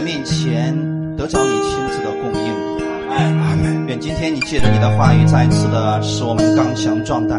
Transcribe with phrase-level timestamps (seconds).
[0.00, 0.74] 的面前
[1.14, 2.48] 得着你亲自的供应。
[3.10, 3.86] 阿门。
[3.86, 7.38] 愿今天你借着你的话语，再次的使我们刚强壮胆，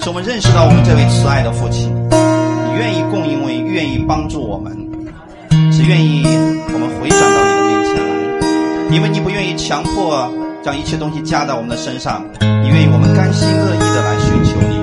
[0.00, 4.72] 使我们认识到我们这位慈爱的父亲，你愿意供应，为愿意帮助我们，
[5.70, 6.24] 只愿意
[6.72, 10.32] 我们回转到你的面前来，因为你不愿意强迫
[10.62, 14.74] 将一切东西加在我们的身上，你愿意我们甘心乐意的来寻求你。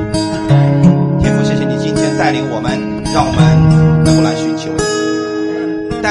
[1.24, 2.78] 天父，谢谢你今天带领我们，
[3.12, 3.81] 让我们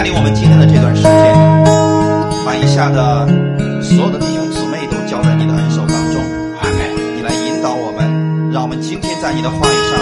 [0.00, 1.12] 带领我们今天的这段时间，
[2.42, 3.28] 把以下的
[3.82, 6.24] 所有的弟兄姊妹都交在你的恩手当中。
[6.56, 7.18] 阿门。
[7.18, 10.00] 你来引导我们，让我们今天在你的话语上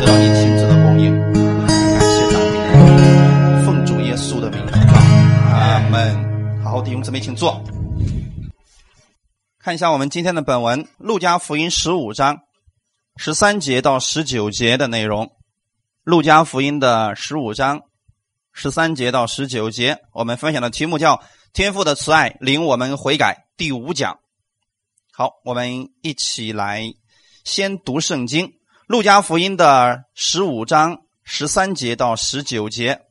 [0.00, 1.18] 得到你亲自的供应。
[1.32, 4.98] 感谢赞美，奉主耶稣的名祷告，
[5.56, 6.62] 阿门。
[6.62, 7.58] 好，弟兄姊妹，请坐。
[9.58, 12.40] 看一下我们今天的本文，《路加福音》十五章
[13.16, 15.24] 十三节到十九节的内容，
[16.04, 17.80] 《路加福音》的十五章
[18.60, 21.22] 十三节到十九节，我们分享的题目叫
[21.54, 24.18] “天父的慈爱领我们悔改”第五讲。
[25.12, 26.82] 好，我们一起来
[27.44, 28.46] 先读圣经，
[28.88, 33.02] 《路加福音》的十五章十三节到十九节。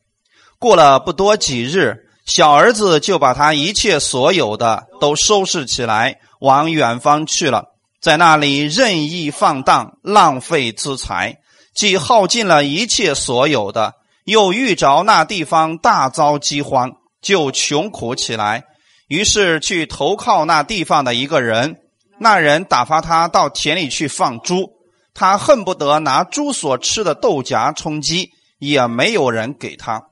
[0.59, 1.95] 过了不多几日，
[2.26, 7.64] 小儿子就把他一切所有的都收拾起来，往远方去了，
[8.02, 11.38] 在那里任意放荡，浪费资财，
[11.73, 13.94] 既耗尽了一切所有的，
[14.28, 18.66] 又遇着那地方大遭饥荒，就穷苦起来。
[19.08, 21.78] 于是去投靠那地方的一个人，
[22.20, 24.70] 那人打发他到田里去放猪，
[25.14, 30.03] 他恨不得拿猪所吃的豆荚充饥，也没有人给他。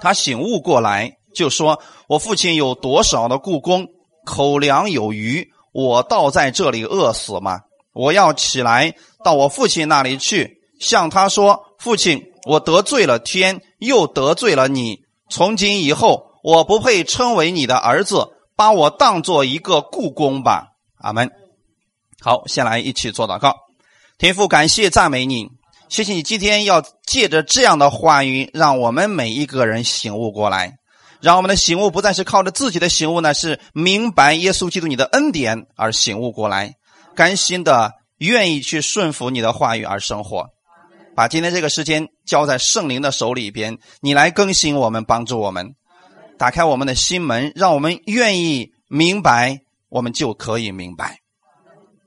[0.00, 3.88] 他醒悟过来，就说：“我父亲有多少的故宫，
[4.24, 7.62] 口粮有余，我倒在这里饿死吗？
[7.92, 15.00] 我要起来到我父亲那里去，向他说：父亲，我得罪了天，又得罪了你。
[15.30, 20.68] 从今以后，我不配称为你的儿子，把我当做一个故宫吧。
[20.98, 21.30] 阿门。
[22.20, 23.54] 好，先来一起做祷告。
[24.18, 25.48] 天父，感谢赞美你，
[25.88, 30.78] 谢谢你今天要借着这样的话语，让我们每一个人醒悟过来，
[31.20, 36.74] 让我们的醒悟不再是靠着自己的醒悟呢，是明白耶稣基督你的恩典而醒悟过来，
[37.14, 40.46] 甘心的愿意去顺服你的话语而生活。
[41.18, 45.74] 把今天这个时间交在圣灵的手里边，你来更新我们，帮助我们，
[46.38, 51.18] 打开我们的心门，让我们愿意明白，我们就可以明白。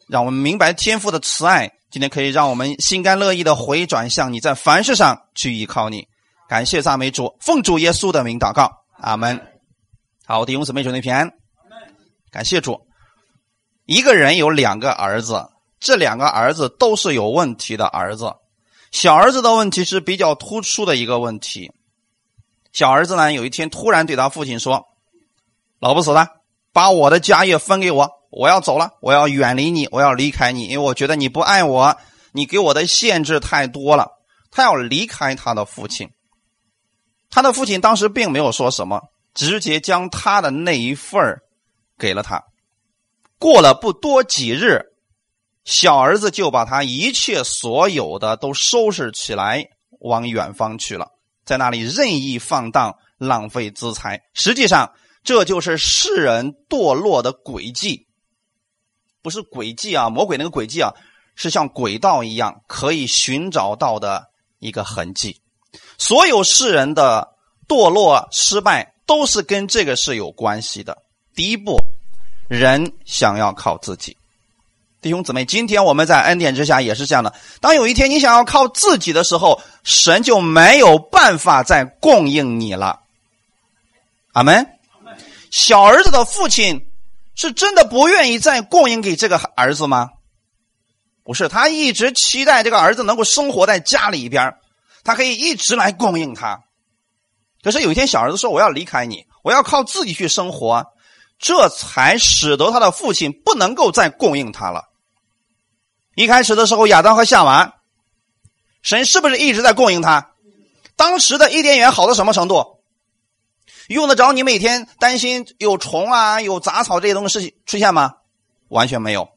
[0.08, 6.08] 让我们明白天父的慈爱，今天可以让我们心甘乐意的回转向你，在凡事上去依靠你。
[6.48, 9.38] 感谢赞美主，奉主耶稣的名祷告，阿门。
[10.26, 11.30] 好，弟兄姊妹，兄弟平安。
[12.32, 12.80] 感谢主。
[13.86, 15.50] 一个人有两个儿子，
[15.82, 18.32] 这两个儿子都是有问题的儿子。
[18.92, 21.72] 小儿子的问题是比较突出的一个问题。
[22.74, 24.86] 小儿子呢，有一天突然对他父亲说
[25.80, 26.28] ：“老不死的，
[26.72, 31.98] 把我的家业分给我。”我要走了，我要远离你，我要离开你，因为我觉得你不爱我，
[32.32, 34.08] 你给我的限制太多了。
[34.52, 36.10] 他要离开他的父亲，
[37.30, 39.02] 他的父亲当时并没有说什么，
[39.34, 41.42] 直接将他的那一份
[41.98, 42.42] 给了他。
[43.38, 44.91] 过了不多几日，
[45.64, 51.10] 小儿子就把他一切所有的都收拾起来，往远方去了，
[51.46, 54.22] 在那里任意放荡，浪费资财。
[54.34, 54.92] 实际上，
[55.24, 58.08] 这就是世人堕落的轨迹。
[59.22, 60.92] 不是轨迹啊，魔鬼那个轨迹啊，
[61.36, 64.26] 是像轨道一样可以寻找到的
[64.58, 65.40] 一个痕迹。
[66.00, 67.36] 所有世人的
[67.68, 70.98] 堕落失败，都是跟这个是有关系的。
[71.36, 71.78] 第一步，
[72.50, 74.18] 人想要靠自己。
[75.02, 77.34] 弟兄姊妹，今天我们在恩典之下也是这样的。
[77.60, 83.02] 当有一天你想要靠自己的时候，神就没有办法再供应你了。
[84.34, 84.68] 阿门。
[85.50, 86.88] 小儿子的父亲。
[87.34, 90.10] 是真的不愿意再供应给这个儿子吗？
[91.24, 94.54] 不是，他一直期待这个儿子能够生活在家里边，
[95.04, 96.60] 他可以一直来供应他。
[97.64, 100.86] 可是有一天，小儿子说：“我要离开你，我要靠自己去生活。”
[101.40, 104.90] 这才使得他的父亲不能够再供应他了。
[106.16, 107.76] 一开始的时候，亚当和夏娃，
[108.82, 110.32] 神是不是一直在供应他？
[110.96, 112.82] 当时的伊甸园好到什么程度？
[113.88, 118.16] 用得着你每天担心有虫啊、有杂草这些东西出现吗？
[118.68, 119.30] 完全没有。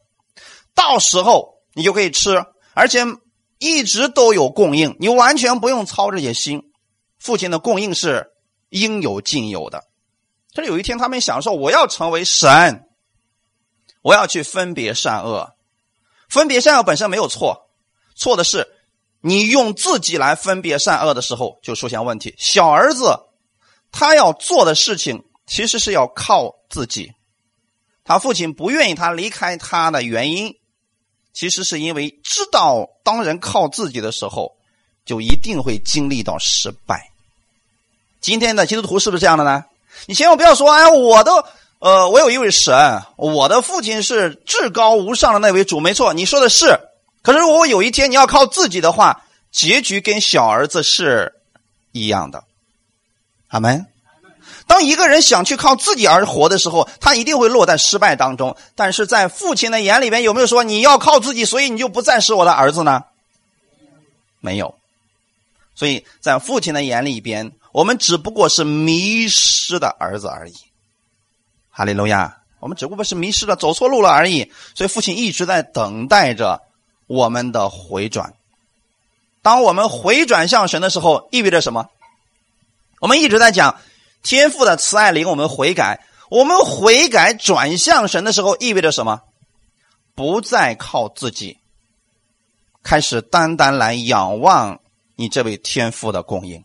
[0.74, 3.04] 到时候你就可以吃，而且
[3.58, 6.72] 一直都有供应，你完全不用操这些心。
[7.18, 8.32] 父亲的供应是
[8.68, 9.84] 应有尽有的。
[10.54, 12.86] 可是有一天，他们想说：“我要成为神，
[14.02, 15.54] 我要去分别善恶。
[16.34, 17.70] 分别善恶本身没有错，
[18.14, 18.66] 错的是
[19.20, 23.20] 你用自己来分别善恶的时候就出现问题。”小儿子。
[23.96, 27.12] 他要做的事情其实是要靠自己。
[28.02, 30.56] 他父亲不愿意他离开他的原因，
[31.32, 34.56] 其实是因为知道当人靠自己的时候，
[35.04, 37.12] 就一定会经历到失败。
[38.20, 39.64] 今天的基督徒是不是这样的呢？
[40.06, 41.44] 你千万不要说，哎，我都，
[41.84, 46.80] 呃，我有一位神，我的父亲是至高无上的那位主，没错，你说的是。
[47.20, 51.34] 可是如果有一天你要靠自己的话，结局跟小儿子是
[51.92, 52.44] 一样的。
[53.48, 53.84] 阿门。
[54.66, 58.56] 当一个人想去靠自己而活的时候，他一定会落在失败当中。
[58.74, 63.02] 但是在父亲的眼里边，有没有说你要靠自己，所以你就不再是我的儿子呢？
[64.40, 64.74] 没有。
[65.74, 70.54] 所以在父亲的眼里边，我们只不过是迷失的儿子而已。
[71.76, 74.52] 哈利路亚，我们只不过是迷失了，走错路了而已。
[74.76, 76.62] 所以父亲一直在等待着
[77.08, 78.32] 我们的回转。
[79.42, 81.88] 当我们回转向神的时候，意味着什么？
[83.00, 83.76] 我们一直在讲。
[84.22, 86.00] 天父的慈爱领我们悔改，
[86.30, 89.20] 我们悔改转向神的时候，意味着什么？
[90.14, 91.58] 不再靠自己，
[92.82, 94.80] 开始单单来仰望
[95.16, 96.64] 你这位天父的供应。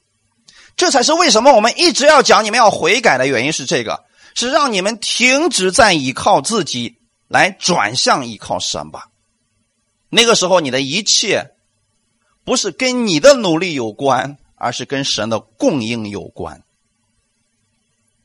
[0.77, 4.05] 这才是为什么我们一直要讲你们要悔改的原因是这个，
[4.35, 6.97] 是让你们停止在依靠自己，
[7.27, 9.09] 来转向依靠神吧。
[10.09, 11.51] 那个时候，你的一切
[12.43, 16.63] 不是跟你的努力有关，而是跟神的供应有关。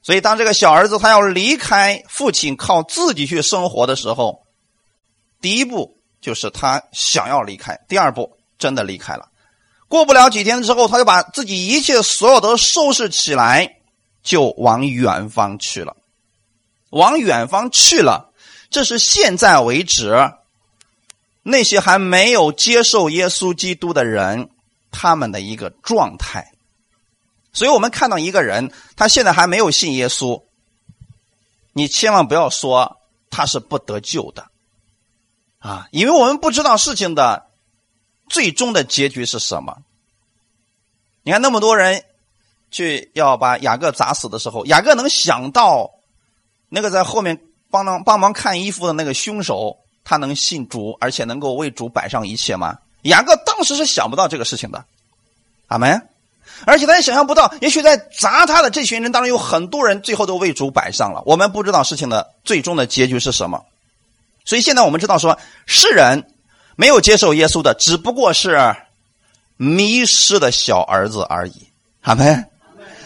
[0.02, 4.44] 所以，当这个小儿子他要离开父亲，靠自己去生活的时候，
[5.40, 9.30] 第一步就是他想要离开；第二步真的离开了。
[9.88, 13.76] 过不了几天之后，他就把自己一切所有的收拾起来，
[14.24, 15.96] 就往远方去了。
[16.90, 18.32] 往远方去了，
[18.70, 20.32] 这是现在为止
[21.42, 24.50] 那些还没有接受耶稣基督的人
[24.90, 26.52] 他们的一个状态。
[27.52, 30.42] 所以我们看到一个人，他现在还没有信耶稣，
[31.72, 33.00] 你千万不要说
[33.30, 34.48] 他是不得救的，
[35.58, 37.46] 啊，因为我们不知道事情的
[38.28, 39.82] 最终的结局是什么。
[41.22, 42.04] 你看那么多人
[42.74, 45.88] 去要把雅各砸死的时候，雅各能想到
[46.68, 47.38] 那个在后面
[47.70, 52.76] 帮忙帮忙看衣服的那个凶手，他能信主，而且能够为主摆上一切吗？
[53.02, 54.84] 雅各当时是想不到这个事情的，
[55.68, 56.08] 阿门。
[56.66, 61.22] 而且他也想象不到，也许在砸他的这群人当中，有很多人最后都为主摆上了。
[61.26, 63.64] 我们不知道事情的最终的结局是什么，
[64.44, 66.26] 所以现在我们知道说，世人
[66.74, 68.74] 没有接受耶稣的，只不过是
[69.56, 71.68] 迷失的小儿子而已。
[72.02, 72.50] 阿门。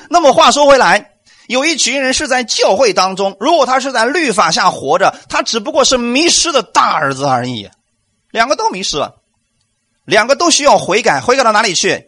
[0.08, 1.12] 那么话说回来，
[1.46, 7.68] 有一群人是在教会当中，如果他是在律法下活着，他只不过是迷失的大儿子而已。
[8.30, 9.22] 两个都迷失了，
[10.04, 12.06] 两个都需要悔改，悔改到哪里去？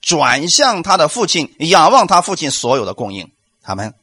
[0.00, 3.30] 转向他的父亲，仰望他父亲所有的供应，
[3.62, 3.94] 他们。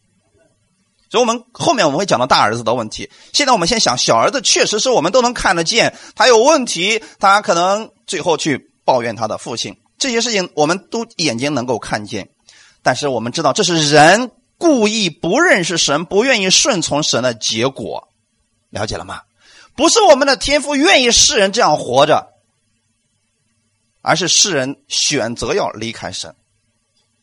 [1.12, 3.12] 所以，我们后面我们会讲到大儿子的问题。
[3.34, 12.30] 现在我们先想，小儿子确实是我们都能看得见，他有问题，他可能最后去抱怨他的父亲，这些事情我们都眼睛能够看见。
[12.84, 18.08] 但是我们知道，这是人故意不认识神、不愿意顺从神的结果，
[18.70, 19.22] 了解了吗？
[19.76, 22.28] 不是我们的天赋愿意世人这样活着。
[24.04, 26.36] 而是世人选择要离开神。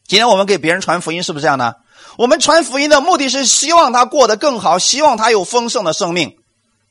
[0.07, 1.75] 今天我们给别人传福音，是不是这样呢？
[2.17, 6.39] 我们传福音的目的是希望他过得更好，希望他有丰盛的生命。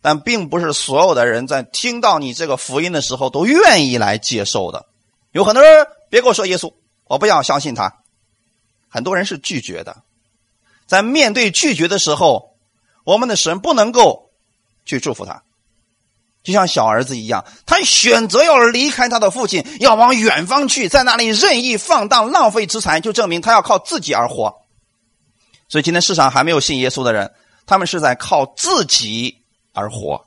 [0.01, 4.87] 但并不是所有的人在听到你这个福音的时候都愿意来接受的。
[5.31, 6.73] 有很多人别跟我说耶稣，
[7.05, 7.93] 我不要相信他。
[8.87, 10.03] 很多人是拒绝的。
[10.85, 12.55] 在面对拒绝的时候，
[13.03, 14.31] 我们的神不能够
[14.85, 15.43] 去祝福他。
[16.43, 24.61] 就像小儿子一样，他选择要离开他的父亲，要往远方去，在那里任意放荡、浪费资产，就证明他要靠自己而活。
[25.67, 27.33] 所以，今天世上还没有信耶稣的人，
[27.65, 30.25] 他们是在靠自己而活。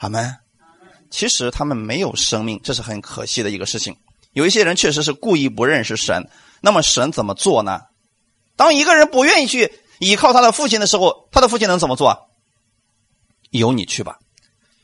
[0.00, 0.36] 他们
[1.10, 3.96] 其实他们没有生命，这是很可惜的一个事情。
[4.32, 6.28] 有一些人确实是故意不认识神，
[6.60, 7.82] 那么神怎么做呢？
[8.56, 12.28] 当一个人不愿意去依靠他的父亲的时候，他的父亲能怎么做？
[13.50, 14.18] 由你去吧。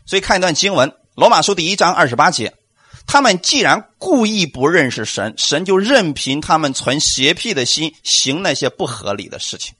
[0.06, 2.54] 所以看一段经文，《罗马书》第一章二十八节，
[3.06, 9.74] 他们既然故意不认识神，神就任凭他们存邪僻的心，行那些不合理的事情。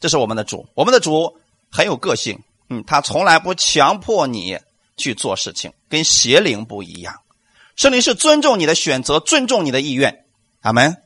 [0.00, 1.38] 这是我们的主，我们的主
[1.70, 4.58] 很有个性，嗯，他从来不强迫你
[4.96, 7.20] 去做事情，跟邪灵不一样。
[7.76, 10.23] 圣灵是尊重你的选择，尊重你的意愿。
[10.64, 10.96] 阿门。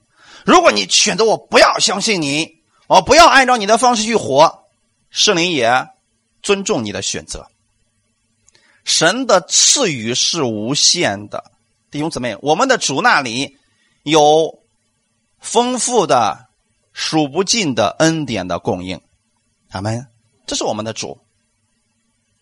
[0.45, 4.65] 如果你选择我不要相信你，我不要按照你的方式去活，
[5.11, 5.89] 圣灵也
[6.43, 7.49] 尊重你的选择。
[8.85, 11.51] 神的赐予是无限的，
[11.91, 13.59] 弟兄姊妹，我们的主那里
[14.05, 14.61] 有
[15.41, 16.47] 丰富的
[16.93, 19.01] 数不尽的恩典的供应。
[19.71, 20.07] 阿门。
[20.47, 21.19] 这是我们的主。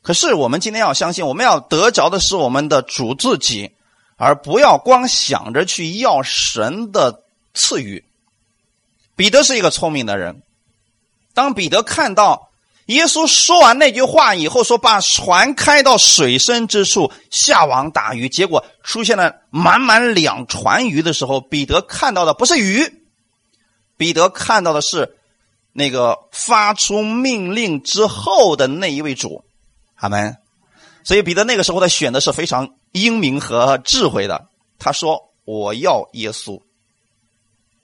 [0.02, 3.72] 可是我们今天要相信，我们要得着的是我们的主自己，
[4.16, 7.22] 而不要光想着去要神的
[7.54, 8.04] 赐予。
[9.14, 10.42] 彼得是一个聪明的人，
[11.32, 12.50] 当彼得看到
[12.86, 23.02] 耶稣说完那句话以后，说把船开到水深之处下网打鱼，结果出现了满满两船鱼的时候，彼得看到的不是鱼，
[23.96, 25.16] 彼得看到的是
[25.72, 29.44] 那个发出命令之后的那一位主。
[29.96, 30.36] 阿门。
[31.04, 34.46] 所以彼得那个时候他选的是非常英明和智慧的。
[34.78, 36.60] 他说：“我要耶稣，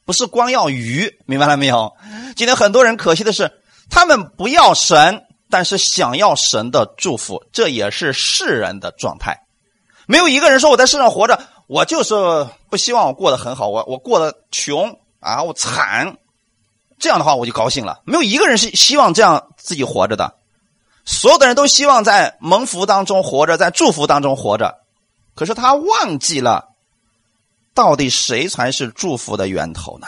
[0.05, 1.93] 不是光要鱼，明白了没有？”
[2.37, 9.39] 今天很多人可惜的是，他们不要神，但是想要神的祝福，这也是世人的状态。
[10.07, 12.15] 没有一个人说我在世上活着，我就是
[12.71, 16.17] 不希望我过得很好，我我过得穷啊，我惨，
[16.99, 18.01] 这样的话我就高兴了。
[18.05, 20.35] 没有一个人是希望这样自己活着的。
[21.05, 24.82] 所有的人都希望在蒙福当中活着，在祝福当中活着，
[25.35, 26.69] 可是他忘记了，
[27.75, 30.07] 到底谁才是祝福的源头呢？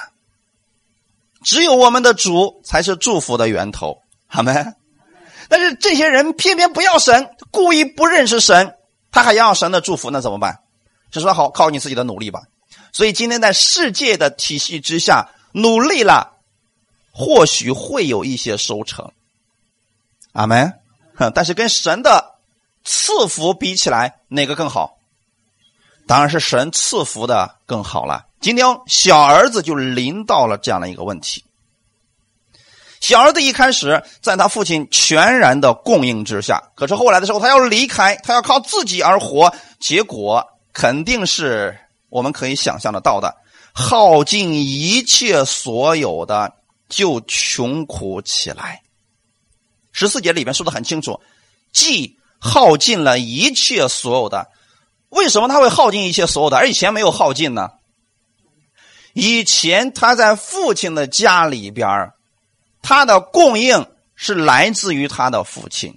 [1.42, 4.52] 只有我们的主才是祝福的源头，好没？
[5.48, 8.76] 但是这些人偏偏不要神，故意不认识神，
[9.10, 10.60] 他还要神的祝福，那怎么办？
[11.10, 12.42] 就说好，靠你自己的努力吧。
[12.92, 16.38] 所以今天在世界的体系之下努力了，
[17.12, 19.12] 或许会有一些收成，
[20.32, 20.72] 阿门。
[21.34, 22.34] 但是跟神的
[22.84, 24.98] 赐福比起来，哪个更好？
[26.06, 28.26] 当然是神赐福的更好了。
[28.40, 31.44] 今天小儿子就临到了这样的一个问题。
[33.00, 43.36] 小儿子一开始在他父亲全然的供应之下，可是后来的时候，他要离开，他要靠自己而活，结果肯定是我们可以想象得到的，
[43.74, 46.54] 耗尽一切所有的，
[46.88, 48.80] 就穷苦起来。
[49.92, 51.20] 十四节里面说的很清楚，
[51.72, 54.48] 既耗尽了一切所有的，
[55.14, 57.70] 为什么他会耗尽一切所有的，而以前没有耗尽呢？
[59.12, 62.12] 以前他在父亲的家里边
[62.82, 65.96] 他的供应是来自于他的父亲，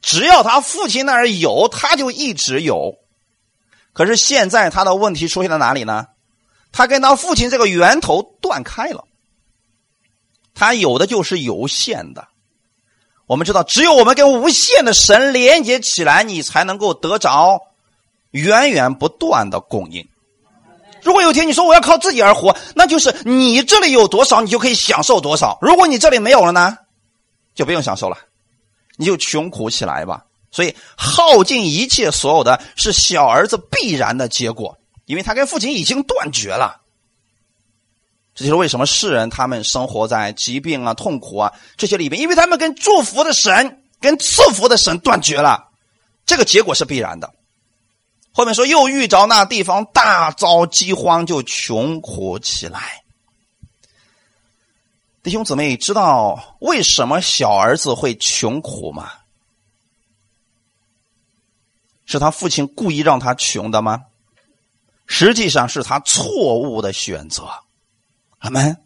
[0.00, 2.94] 只要他父亲那儿有，他就一直有。
[3.92, 6.06] 可是现在他的问题出现在哪里呢？
[6.70, 9.04] 他跟他父亲这个源头断开了，
[10.54, 12.28] 他有的就是有限的。
[13.26, 17.60] 我们知道，只有我们跟无限的神连接起来，你才能够得着
[18.32, 20.06] 源源不断的供应。
[21.02, 25.58] 如果有天你说我要靠自己而活，那就是你这里有多少，你就可以享受多少。
[25.62, 26.76] 如果你这里没有了呢，
[27.54, 28.18] 就不用享受了，
[28.96, 30.24] 你就穷苦起来吧。
[30.50, 36.82] 所以耗尽一切所有的是小儿子必然的结果，因为他跟父亲已经断绝了。
[38.34, 45.68] 这就是为什么世人他们生活在疾病啊、痛苦啊这些里边，因为他们跟祝福的神、跟赐福的神断绝了，
[46.24, 47.32] 这个结果是必然的。
[48.32, 53.02] 后面说又遇着那地方大遭饥荒，就穷苦起来。
[55.22, 59.12] 弟兄姊妹，知道为什么小儿子会穷苦吗？
[62.06, 64.00] 是他父亲故意让他穷的吗？
[65.06, 67.48] 实际上是他错误的选择。
[68.38, 68.76] 阿门。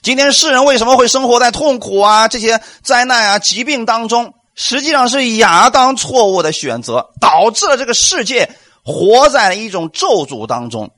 [0.00, 4.34] 今天世人为什么会生活在痛苦啊、这些灾难啊、疾病当中？
[4.54, 8.48] 实际上是亚当错误的选择，导致了这个世界
[8.84, 10.90] 活在了一种咒诅当中，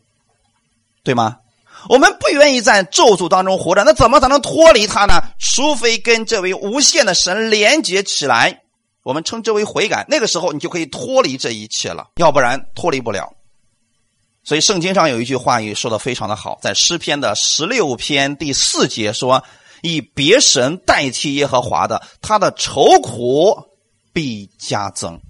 [1.02, 1.38] 对吗？
[1.88, 5.22] 我们不愿意在咒诅当中活着，那怎么才能脱离它呢？
[5.38, 8.62] 除非跟这位无限的神连接起来，
[9.04, 10.04] 我们称之为悔改。
[10.08, 13.32] 那个时候，你就可以脱离这一切了，要不然脱离不了。
[14.42, 19.42] 所以圣经上有一句话语说的非常的好，在诗篇的十六篇第四节说
[19.86, 23.64] ：“以别神代替耶和华的，他的愁苦
[24.12, 25.20] 必加增。”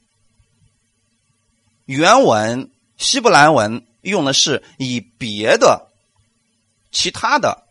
[1.84, 5.88] 原文希伯来文用的是以别的、
[6.90, 7.64] 其他的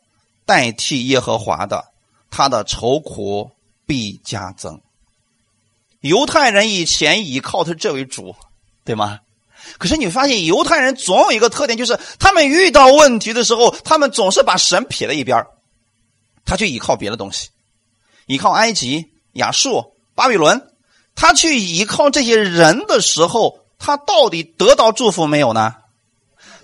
[0.46, 1.86] 代替耶和华的，
[2.30, 3.52] 他的愁苦
[3.86, 4.80] 必加增。
[6.00, 8.36] 犹太人以前倚靠的这位主，
[8.84, 9.20] 对吗？
[9.80, 15.44] 可是你发现犹太人总有一个特点，就是他们遇到问题的时候，他们总是把神撇在一边
[16.46, 17.50] 他去依靠别的东西，
[18.28, 20.72] 依靠埃及、亚述、巴比伦，
[21.16, 25.76] 他去依靠这些人的时候，他到底得到祝福没有呢？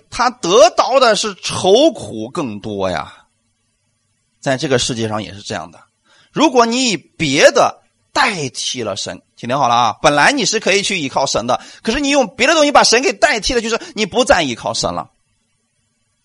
[0.08, 3.26] 他得到的是愁苦更多呀。
[4.40, 5.80] 在这个世界上也是这样的，
[6.32, 7.80] 如果你以别的。
[8.14, 9.96] 代替了神，请听好了啊！
[10.02, 15.08] 本来你是可以去依靠神的，可是你用别的东西把神给代替了，就是你不再依靠神了。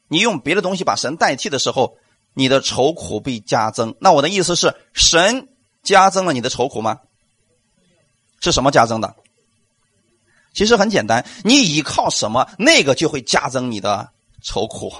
[0.10, 1.98] 你用别的东西把神代替的时候，
[2.38, 3.96] 你的愁苦必加增。
[4.00, 5.50] 那我的意思是，神
[5.82, 7.00] 加增了你的愁苦吗？
[8.40, 9.16] 是什么加增的？
[10.54, 14.12] 其实很简单，你依靠什么，那个就会加增你的
[14.44, 14.94] 愁苦。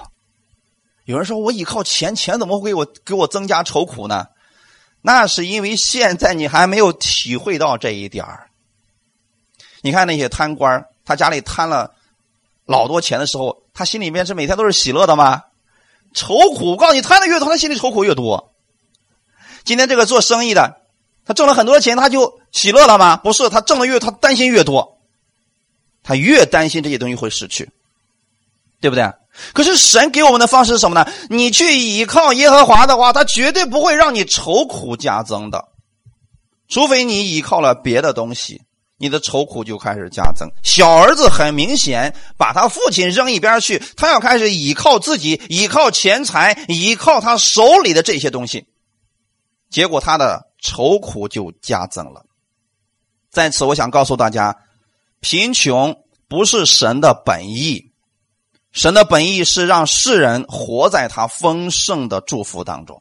[1.04, 4.26] 有人说我依靠钱，钱怎么会给我给我增加愁苦呢？
[5.00, 8.50] 那是因为现在你还没有体会到这一点儿。
[9.80, 11.94] 你看那些贪官，他家里贪了
[12.64, 15.44] 老多钱的时候，他心里面是每天都是喜乐的吗？
[16.14, 18.52] 愁苦，我告诉你，贪的越多，他心里愁苦越多。
[19.64, 20.80] 今天这个做生意的，
[21.26, 23.16] 他挣了很多钱，他就喜乐了吗？
[23.16, 24.98] 不是，他挣的越，他担心越多，
[26.02, 27.70] 他越担心这些东西会失去，
[28.80, 29.12] 对不对？
[29.52, 31.08] 可是神给我们的方式是什么呢？
[31.28, 35.68] 你去依靠耶和华的话，他绝对不会让你愁苦加增的，
[36.68, 38.62] 除非你依靠了别的东西。
[38.98, 40.48] 你的愁苦就开始加增。
[40.62, 48.66] 小儿子很明显把他父亲扔一边去，他要开始依靠自己，依靠钱财，依靠他手里的这些东西，
[49.70, 52.26] 结果他的愁苦就加增了。
[53.30, 54.56] 在此，我想告诉大家，
[55.20, 57.92] 贫穷不是神的本意，
[58.72, 63.00] 神的本意是让世人活在他丰盛的祝福当中。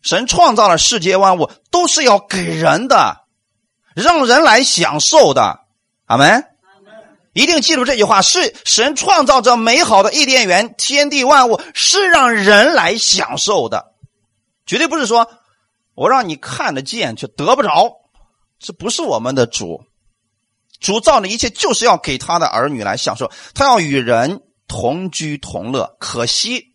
[0.00, 3.21] 神创造了世界万物，都是要给人的。
[3.94, 5.60] 让人来享受的，
[6.06, 6.44] 阿门。
[7.34, 13.94] 一定记住这句话：是神创造这美好的伊甸园，天地万物是让人来享受的，
[14.66, 15.30] 绝对不是说
[15.94, 17.96] 我让你看得见却得不着。
[18.58, 19.82] 这不是我们的主，
[20.78, 25.96] 主造的一切就是要给他的儿女来享受，他要与人同居同乐。
[25.98, 26.66] 可惜，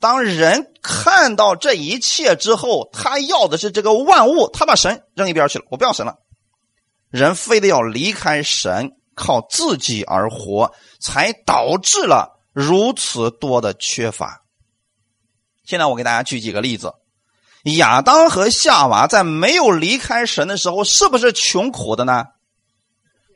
[0.00, 6.16] 当人看到这一切之后，他要的是这个万物，他把神扔一边去了，我不要神了。
[7.12, 14.42] 人非得要离开神，靠自己而活，才导致了如此多的缺乏。
[15.64, 16.94] 现在我给大家举几个例子：
[17.76, 22.24] 亚当和夏娃在没有离开神的时候，是不是穷苦的呢？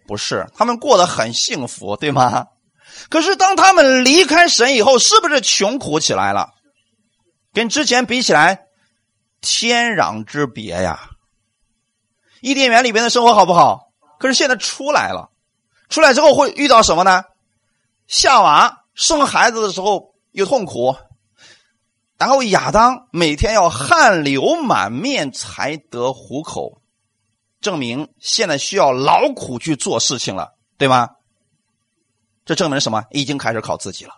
[0.07, 2.47] 不是，他们过得很幸福，对吗？
[3.11, 6.51] 可是当他们离开神以后，是不是穷苦起来了？
[7.53, 8.67] 跟之前比起来，
[9.41, 11.11] 天壤之别呀！
[12.47, 13.91] 伊甸园里边的生活好不好？
[14.21, 15.33] 可是现在出来了，
[15.89, 17.25] 出来之后会遇到什么呢？
[18.07, 20.95] 夏娃生孩子的时候有痛苦，
[22.17, 26.81] 然后亚当每天要汗流满面才得糊口，
[27.61, 31.09] 证明现在需要劳苦去做事情了，对吗？
[32.45, 33.03] 这证明什么？
[33.11, 34.15] 已经开始靠自己了。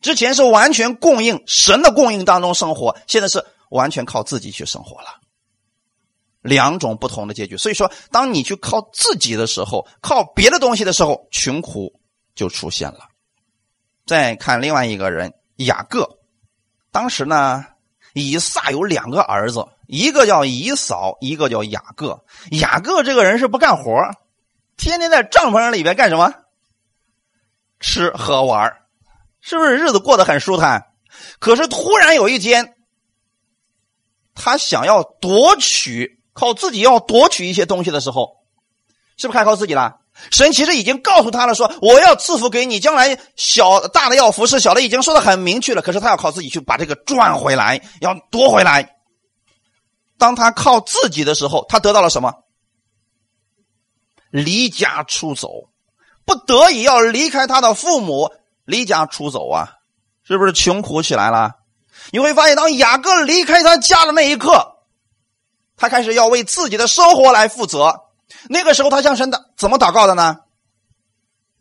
[0.00, 5.20] 之前是完全供应神的供应当中生活，现在是完全靠自己去生活了。
[6.42, 12.00] 两种不同的结局，所以说，当你去靠自己的时候，靠别的东西的时候，穷苦
[12.34, 13.00] 就出现了。
[14.06, 16.18] 再看另外一个人雅各，
[16.90, 17.64] 当时呢，
[18.14, 22.24] 以撒有两个儿子，一个叫以扫，一个叫雅各。
[22.52, 23.92] 雅各这个人是不干活，
[24.78, 26.32] 天天在帐篷里边干什么？
[27.80, 28.74] 吃喝玩，
[29.40, 30.86] 是不是日子过得很舒坦？
[31.38, 32.76] 可是突然有一天，
[34.34, 36.19] 他想要夺取。
[36.32, 38.36] 靠自己要夺取一些东西的时候，
[39.16, 39.96] 是不是还靠自己了？
[40.30, 45.82] 神其实已经告诉他了，说我要赐福给你，将来小大的要服侍，小的已经说的很明确了。
[45.82, 48.96] 可是他要靠自己去把这个赚回来，要夺回来。
[50.18, 52.34] 当他靠自己的时候，他得到了什么？
[54.30, 55.48] 离家出走，
[56.24, 58.30] 不得已要离开他的父母，
[58.64, 59.72] 离家出走啊，
[60.22, 61.52] 是不是穷苦起来了？
[62.10, 64.69] 你会发现，当雅各离开他家的那一刻。
[65.80, 68.02] 他开始要为自己的生活来负责。
[68.48, 70.36] 那个时候，他向神的怎么祷告的呢？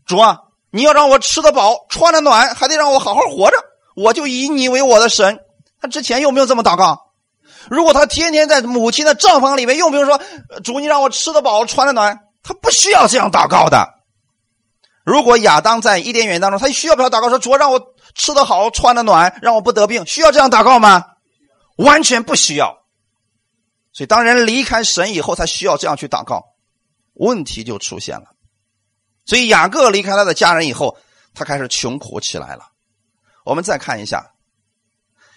[0.06, 0.40] 主啊，
[0.72, 3.58] 你要让我吃得饱、穿得暖，还得让我好好活着，
[3.96, 5.40] 我就以你为我的神。
[5.82, 7.12] 他之前有没有这么祷告？
[7.70, 10.20] 如果他天天在母亲的帐篷里面，用不用说
[10.64, 12.20] 主，你让我吃得饱、穿得暖？
[12.44, 13.88] 他不需要这样祷告的。
[15.06, 20.06] 如果亚当在伊甸园当中，他需要不要祷告说主让我吃得好、穿得暖，让我不得病？
[20.06, 21.06] 需要这样祷告吗？
[21.78, 22.79] 完全不需要。
[23.92, 26.44] 所以，当人离开神以后，他需要这样去祷告，
[27.14, 28.28] 问题就出现了。
[29.26, 30.98] 所以，雅各离开他的家人以后，
[31.34, 32.70] 他开始穷苦起来了。
[33.46, 34.32] 我们再看一下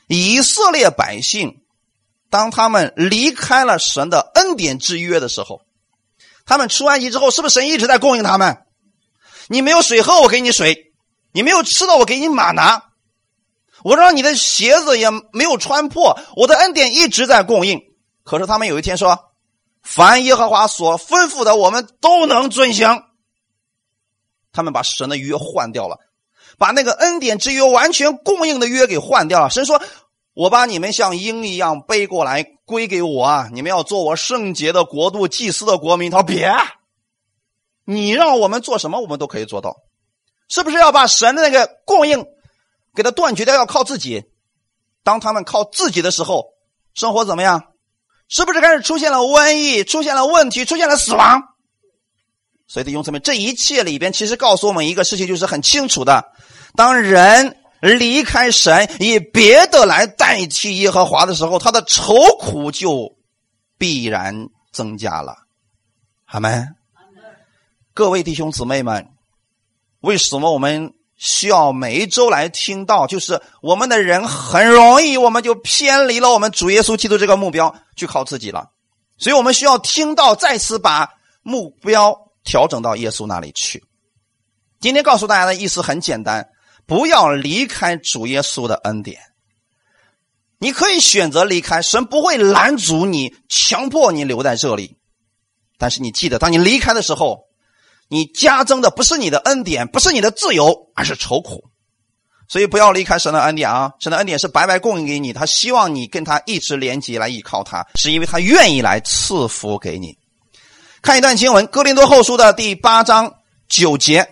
[0.07, 1.63] 以色列百姓，
[2.29, 5.63] 当他们离开了神的恩典之约的时候，
[6.45, 8.67] 他们出完衣之后，是不是神一直在供应他们？
[9.49, 10.75] 你没有水喝，我给你水；
[11.33, 12.91] 你没有吃的，我给你马拿；
[13.83, 17.81] 我让你的鞋子也没有穿破，我的恩典一直在供应。
[18.25, 19.33] 可是他们有一天说
[19.83, 23.05] ：“凡耶和华所吩咐的，我们都能遵行。”
[24.53, 25.99] 他们把神的约换掉了，
[26.59, 29.51] 把那个恩典之约完全供应的约给换掉了。
[29.51, 29.83] 神说
[30.35, 33.49] ：“我把你们像鹰一样背过来归给我啊！
[33.53, 36.53] 你们要做我圣洁的国度、祭司的国民。”他说：“别，
[37.85, 39.79] 你让我们做什么，我们都可以做到。
[40.49, 42.27] 是不是要把神的那个供应
[42.95, 43.55] 给他断绝掉？
[43.55, 44.25] 要靠自己。
[45.03, 46.53] 当他们靠自己的时候，
[46.93, 47.72] 生活怎么样？
[48.35, 51.43] 是不是开始出现了瘟疫、出现了问题、出现了死亡？”
[52.67, 56.25] 所以弟兄姊妹，这一切里边其实告诉我们一个事情，就是很清楚的：
[56.75, 63.15] 当人离开神，以别的来代替耶和华的时候，他的愁苦就
[63.77, 65.37] 必然增加了。
[66.25, 66.67] 好没？
[67.93, 69.07] 各位弟兄姊妹们，
[70.01, 73.07] 为什么我们需要每一周来听到？
[73.07, 78.71] 就是我们的人很容易，我们就偏离了我们主耶稣基督这个目标，去靠自己了。
[79.17, 81.11] 所以我们需要听到，再次把
[81.43, 82.19] 目标。
[82.45, 83.85] 调整到耶稣那里去。
[84.81, 86.49] 今天告诉大家的意思很简单：
[86.87, 89.21] 不要离开主耶稣的恩典。
[90.59, 94.97] 你可以选择离开，神不会拦阻你、强迫你留在这里。
[95.79, 97.45] 但是你记得，当你离开的时候，
[98.13, 101.65] 你加增的不是你的恩典，不是你的自由，而是愁苦。
[102.47, 103.93] 所以不要离开神的恩典啊！
[104.01, 110.15] 神的恩典是白白供应给你，他希望你跟他一直连接来依靠他，是因为他愿意来赐福给你。
[111.01, 113.33] 看一段经文，《哥林多后书》的第八章
[113.67, 114.29] 九节。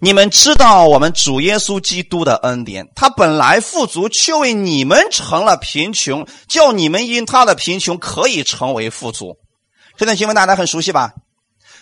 [0.00, 9.36] 你们知道我们主耶稣基督的恩典，他本来富足，却为你们成了贫穷，叫你们因他的贫穷可以成为富足。
[9.98, 11.12] 这段经文大家很熟悉吧？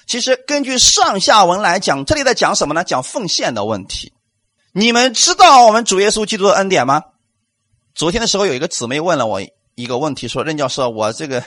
[0.07, 2.85] 其实根据上下文来讲，这里在讲什么呢？
[2.85, 4.13] 讲奉献的问题。
[4.73, 7.03] 你们知道我们主耶稣基督的恩典吗？
[7.95, 9.41] 昨天的时候，有一个姊妹问了我
[9.75, 11.43] 一个问题，说：“任教授，我这个……”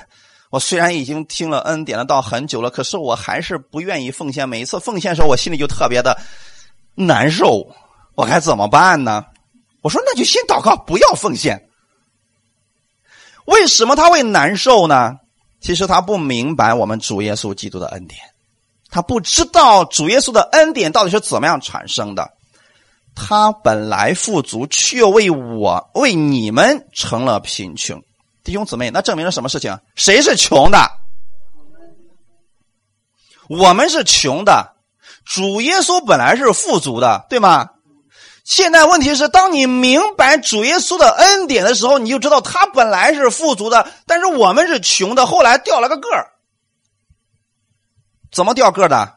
[0.49, 4.47] 我虽然已经听了恩典的道很久了，可是我还是不愿意奉献。
[4.47, 6.17] 每一次奉献的时候，我心里就特别的
[6.95, 7.75] 难受。
[8.15, 9.25] 我该怎么办呢？
[9.81, 11.67] 我说那就先祷告，不要奉献。
[13.43, 15.17] 为什么他会难受呢？
[15.59, 18.21] 其实他不明白我们主耶稣基督的恩典，
[18.89, 22.31] 他不知道主耶稣的恩典到底是怎么样产生的。
[23.15, 28.01] 他本来富足，却为我为你们成了贫穷。
[28.43, 29.77] 弟兄姊妹，那证明了什么事情？
[29.95, 30.91] 谁是穷的？
[33.49, 34.73] 我们是穷的。
[35.25, 37.71] 主耶稣本来是富足的，对吗？
[38.45, 46.27] 现在问题是，当你明白主耶稣的恩典的时候，你就知道他本来是富足的，但是我们是穷的，后来掉了个个儿。
[48.37, 49.15] 怎么掉个的？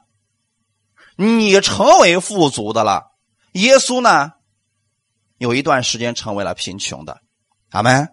[1.16, 3.12] 你成为富足的了，
[3.52, 4.32] 耶稣呢？
[5.36, 7.20] 有一段时间成为了贫穷的，
[7.68, 8.08] 阿门。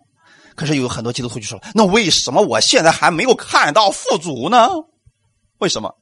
[0.54, 4.67] 可是有很多基督徒就说：“那为什么我现在还没有看到富足呢？
[5.60, 5.96] 为什么？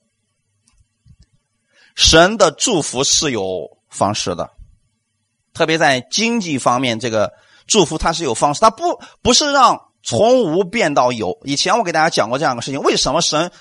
[1.93, 4.49] 神的祝福是有方式的，
[5.53, 7.31] 特别在经济方面，这个
[7.67, 11.37] 祝福它是有方式，它不不是让从无变到有。
[11.43, 13.51] 以前我给大家讲过这样的事情：为什么神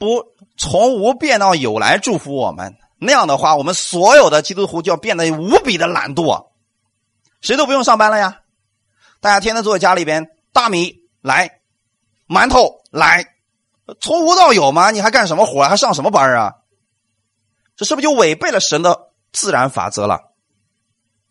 [0.00, 2.74] 不从无变到有来祝福我们？
[2.98, 6.48] 那样的话，我们所有的基督徒就要变得无比的懒惰，
[7.40, 8.40] 谁都不用上班了呀！
[9.20, 11.60] 大家天天坐在家里边。”大米来，
[12.26, 13.36] 馒头来，
[14.00, 14.90] 从无到有吗？
[14.90, 16.54] 你还干什么活还上什么班啊？
[17.76, 20.32] 这是不是就违背了神的自然法则了？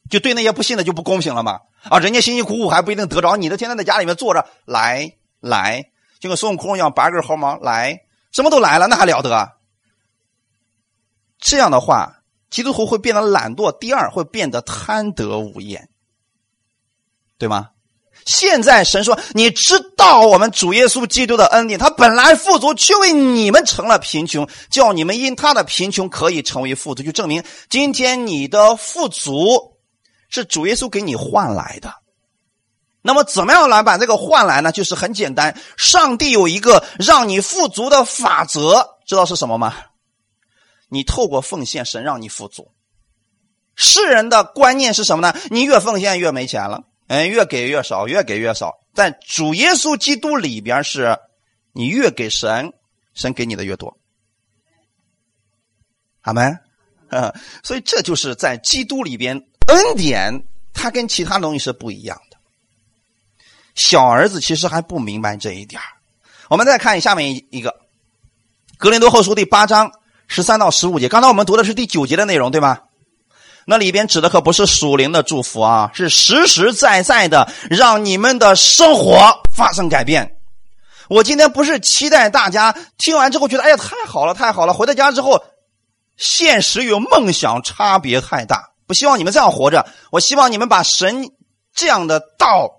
[0.10, 1.60] 就对那些不信的就不公平了吗？
[1.89, 9.52] 啊，人家辛辛苦苦还不一定得着，你的天天在家里面坐着，来来，就跟孙悟空一样拔根毫毛来，什么都来了，那还了得？
[11.39, 15.89] 这样的话，基督徒会变得懒惰，第二会变得贪得无厌，
[17.38, 17.70] 对吗？
[18.26, 29.78] 现在神说：“你知道我们主耶稣基督的恩典，他本来富足，却为你们成了贫穷，叫你们因他的贫穷可以成为富足，就证明今天你的富足
[30.28, 31.94] 是主耶稣给你换来的。
[33.10, 34.72] 那么，怎么样来把这个换来呢？
[34.72, 39.74] 就是很简单，上帝有一个让你富足的法则，知道是什么吗？
[40.89, 42.72] 你透过奉献，神让你富足。
[43.76, 45.36] 世人的观念是什么呢？
[45.50, 48.76] 你越奉献越没钱了。”嗯，越给越少，越给越少。
[48.93, 51.17] 在主耶稣基督里边，是
[51.74, 52.74] 你越给神，
[53.15, 53.98] 神给你的越多。
[56.22, 56.60] 阿门。
[57.10, 62.22] 啊， 所以这就是在基督里边恩典，它跟其他东西是不一样。
[63.80, 65.82] 小儿子其实还不明白这一点
[66.50, 67.70] 我们再看下面一一个
[68.78, 69.92] 《格林多后书》第八章
[70.28, 71.08] 十三到十五节。
[71.08, 72.80] 刚才我们读的是第九节的内容，对吗？
[73.65, 80.36] 那里边指的可不是属灵的祝福啊，是实实在在的让你们的生活发生改变。
[81.08, 85.44] 我今天不是期待大家听完之后觉得哎呀太好了太好了，回到家之后
[86.18, 88.72] 现实与梦想差别太大。
[88.88, 91.30] 不希望你们这样活着，我希望你们把神
[91.76, 92.79] 这样的道，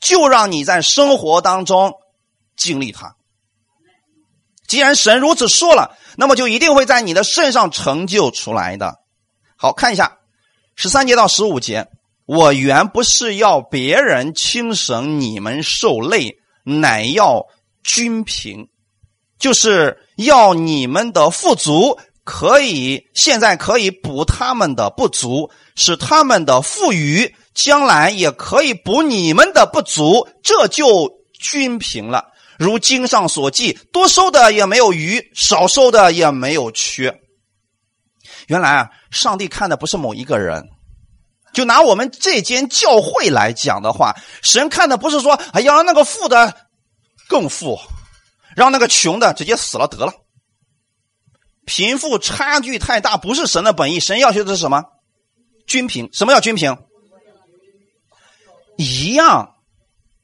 [0.00, 1.94] 就让你在生活当中
[2.56, 3.16] 经历它。
[4.66, 8.96] 既然神如此说了，那么就一定会在你的身上成就出来的。
[9.56, 10.18] 好看一下
[10.76, 11.88] 十三节到十五节，
[12.26, 17.46] 我原不是要别人轻省你们受累，乃要
[17.82, 18.68] 均平，
[19.38, 32.26] 就是要你们的富足可以现在可以补他们的不足，使他们的富余将来也可以补你们的不足，这就均平了。
[32.56, 37.20] 如经上所记，多收的也没有余，少收的也没有缺。
[38.46, 40.68] 原来啊，上帝看的不是某一个人，
[41.52, 46.54] 就拿我们这间教会来讲的话，神看的不是说，哎呀，让那个富的
[47.28, 47.76] 更富，
[48.54, 50.12] 让那个穷的直接死了得了。
[51.64, 53.98] 贫富差距太大，不是神的本意。
[53.98, 54.84] 神要求的是什么？
[55.66, 56.08] 均平。
[56.12, 56.76] 什么叫均平？
[58.78, 59.56] 一样，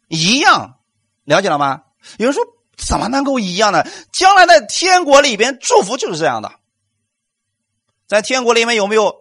[0.09, 0.79] 一样，
[1.25, 1.83] 了解了吗？
[2.19, 2.45] 有人说
[2.79, 3.85] ：“怎么能够一样呢？
[4.13, 6.53] 将来的天国里边，祝福就是这样的。
[8.07, 9.13] 在天国里面有没有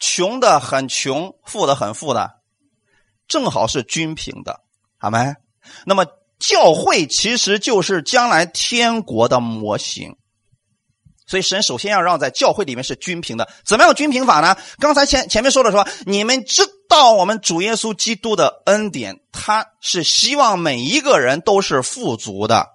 [0.00, 2.40] 穷的很穷、富的很富的？
[3.28, 4.60] 正好是均平的，
[4.98, 5.36] 好没？
[5.86, 6.04] 那么
[6.40, 10.16] 教会其实就是将来天国的模型。
[11.24, 13.48] 所以神首先要让在教会里面是均平的。
[13.64, 14.56] 怎么样均平法呢？
[14.80, 16.62] 刚才前前面说的说，你们知
[16.92, 22.68] 道我们主耶稣基督的恩典，他是希望每一个人都是富足的，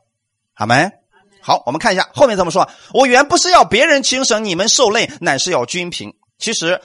[0.55, 0.89] 好没？
[1.39, 2.67] 好，我们看一下后面怎么说。
[2.95, 6.15] 我原不是要别人轻省你们受累，乃是要均平。
[6.39, 6.81] 其实，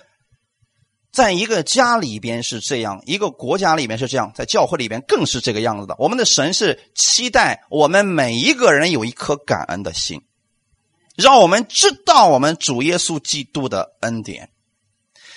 [1.10, 5.96] 在一个家里边是这样，一个国家里面是这样，在教会里边更是这个样子的。
[5.98, 10.20] 我们的神是期待我们每一个人有一颗感恩的心。
[11.16, 14.50] 让我们知道我们主耶稣基督的恩典，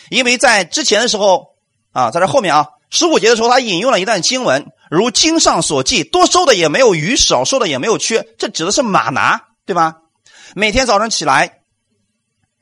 [0.09, 1.54] 因为在之前的时候
[1.95, 8.27] 啊，在这后面啊，十五节的时候，他引用了一段经文，如经上所记，多收的也没有余，少收的也没有缺。
[8.37, 9.95] 这指的是马拿，对吧？
[10.55, 11.61] 每天早上起来，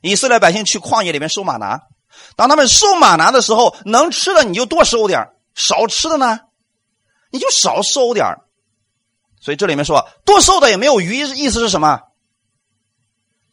[0.02, 1.80] 以色列百姓去旷野里面收马拿，
[2.36, 6.38] 当他们收马拿的时候，能吃的你就多收点少吃的呢，
[7.32, 8.24] 你就少收点
[9.40, 12.00] 所以这里面说多收的也没有余，意思是什么？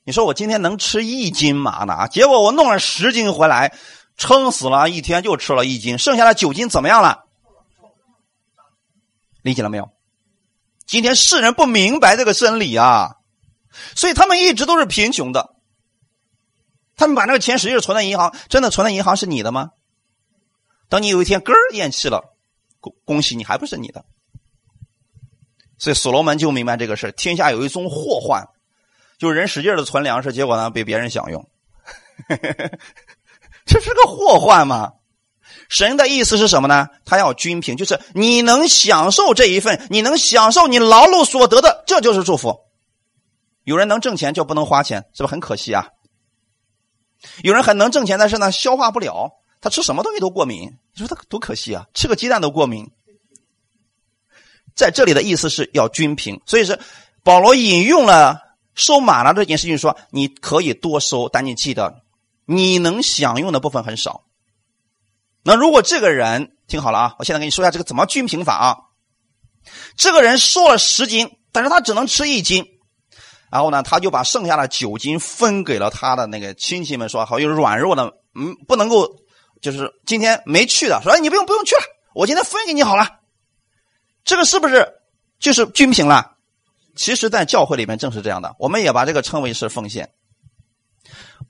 [0.03, 2.07] 你说我今天能吃一斤马拿？
[2.07, 3.73] 结果我弄了十斤回来，
[4.17, 7.25] 撑死了，一天就吃了一斤，剩下的九斤怎么样了？
[9.41, 9.91] 理解了没有？
[10.85, 13.15] 今天世人不明白这个真理啊，
[13.95, 15.55] 所以他们一直都是贫穷的。
[16.95, 19.71] 他们把那个钱实际是存在银行，真的存在银行是你的吗？
[20.89, 22.35] 等你有一天根儿咽气了，
[22.79, 24.05] 恭恭喜你，还不是你的。
[25.77, 28.47] 所以所罗门就明白这个事天下有一宗祸患。
[29.17, 31.47] 就是人使劲的存粮食，结果呢被别人享用，
[33.71, 34.91] 这是个祸患吗？
[35.69, 36.89] 神的意思是什么呢？
[37.05, 42.59] 他要均平，就是你能享受这一份，你能享受你劳碌所得的，这就是祝福。
[43.63, 45.87] 有人能挣钱就不能花钱，是不是很可惜啊？
[47.43, 49.31] 有人很能挣钱，但是呢消化不了，
[49.61, 51.85] 他吃什么东西都过敏，你说他多可惜啊？
[51.93, 52.91] 吃个鸡蛋都过敏。
[54.75, 56.77] 在这里的意思是要均平，所以是
[57.23, 58.51] 保罗引用了。
[58.73, 62.03] 收马了这件事情，说你可以多收，但你记得，
[62.53, 64.25] 你能享用的部分很少。
[65.41, 68.77] 那如果这个人听好了啊，我现在跟你说一下这个怎么均平法啊。
[69.95, 72.65] 这个人瘦了十斤，但是他只能吃一斤，
[73.49, 79.07] 然后呢，他就把剩下的九斤分给了他的那个亲戚们，说好有软弱的，嗯，不能够，
[79.61, 81.81] 就是今天没去的，说哎，你不用不用去了，
[82.13, 83.19] 我今天分给你好了。
[84.25, 84.93] 这个是不是
[85.39, 86.35] 就是均平了？
[86.95, 90.11] 其实，在教会里面正是这样的，我们也把这个称为是奉献。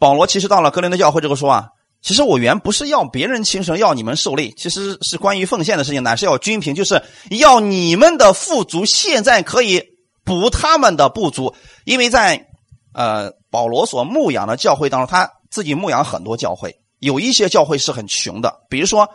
[0.02, 1.68] 保罗其实到了格林的教会，这个说啊，
[2.02, 9.84] 其实我原不是要别人轻省，要你们受累，其实是关于奉献的事情，乃是要均平，就是要你们的富足，现在可以
[10.26, 11.54] 补他们的不足。
[11.86, 12.48] 因为在
[12.96, 19.08] 呃保罗所牧养的教会当中，他自己牧养很多教会，有一些教会是很穷的，比如说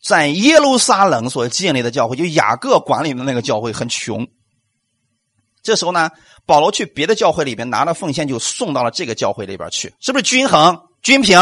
[0.00, 4.24] 在耶路撒冷所建立的教会，就雅各管理的那个教会很穷。
[5.62, 6.10] 这时候呢，
[6.46, 11.38] 保罗去别的教会里边拿了奉献，就送到了这个教会里边去，是不是均衡、均平？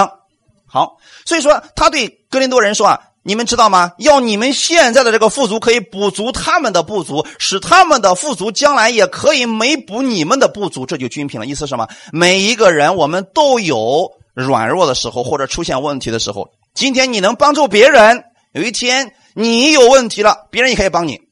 [0.66, 3.92] 好，所以说他对哥林多人说啊，你们知道吗？
[3.98, 11.46] 要你们现在的这个富足可以补足他们的不足，使他们的富足将来也可以没补你们的不足，这就均平了。
[11.46, 11.88] 意思是什么？
[12.12, 16.48] 每一个人我们都有软弱的时候，或者出现问题的时候。
[16.74, 21.25] 今天你能帮助别人，有一天你有问题了，别人也可以帮你。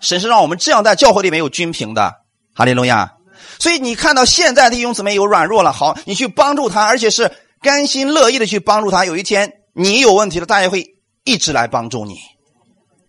[0.00, 2.12] 神是让我们这样在教会里面有均平的，
[2.54, 3.12] 哈利路亚。
[3.58, 9.04] 所以你看到现在的弟兄姊妹有软弱了，好，你去帮助他，而且是甘心乐意的去帮助他。
[9.04, 12.18] 有一天你有问题了，大家会一直来帮助你，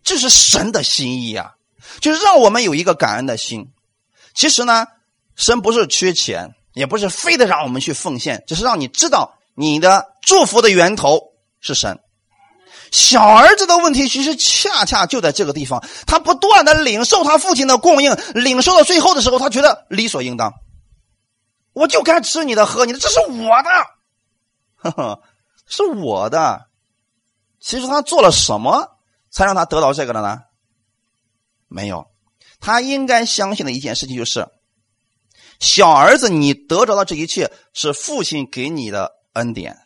[0.04, 1.52] 这是神的心意啊，
[2.00, 3.68] 就是让我们有一个感恩的心。
[4.34, 4.86] 其实呢，
[5.36, 11.22] 神不是缺钱，也不是非得让我们去奉献，只是让你知道你的祝福的源头
[11.62, 12.00] 是神。
[12.92, 20.54] 小儿子的问题其实恰恰就在这个地方，他不断的领受他父亲的供应，领受到最后的时候，他觉得理所应当，
[21.72, 23.70] 我就该吃你的喝你的，这是我的，
[24.76, 25.24] 呵呵，
[25.66, 26.68] 是我的。
[27.62, 28.98] 其实他做了什么
[29.30, 30.42] 才让他得到这个的呢？
[31.70, 32.08] 没有，
[32.60, 34.50] 他应该相信的一件事情就是，
[35.60, 39.78] 小儿子，你得着的这一切是父亲给你的恩典。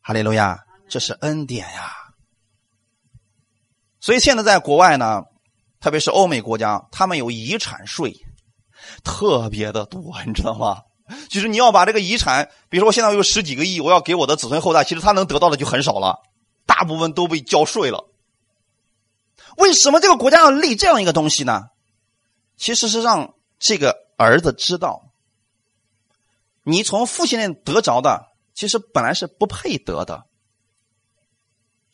[0.00, 0.65] 哈利路亚。
[0.88, 1.92] 这是恩典呀，
[4.00, 5.24] 所以现在在国外呢，
[5.80, 8.16] 特别是欧美国家，他们有遗产税，
[9.02, 10.82] 特别的多，你知道吗？
[11.28, 16.20] 就是你要把这个遗产，比如说我现在有十几个亿，我要给我的子孙后代，其实他能得到的就很少了，
[16.66, 18.08] 大部分都被交税了。
[19.56, 21.70] 为什么这个国家要立这样一个东西呢？
[22.56, 25.10] 其实是让这个儿子知道，
[26.62, 30.25] 你从父亲那得着的，其实本来是不配得的。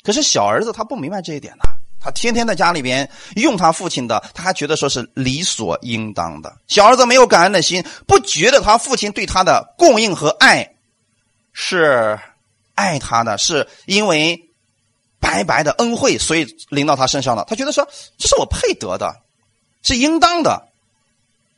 [0.03, 1.62] 可是小儿子他不明白这一点呢，
[2.01, 6.53] 他天天在家里边用他父亲的，他还觉得说是理所应当的。
[6.67, 10.75] 小儿子没有感恩的心，不觉得他父亲对他的供应和爱
[11.53, 12.19] 是
[12.75, 14.49] 爱他的，是因为
[15.21, 17.45] 白白的恩惠，所以临到他身上了。
[17.47, 17.87] 他觉得说
[18.19, 19.15] 这是我配得的，
[19.85, 20.67] 是应当的。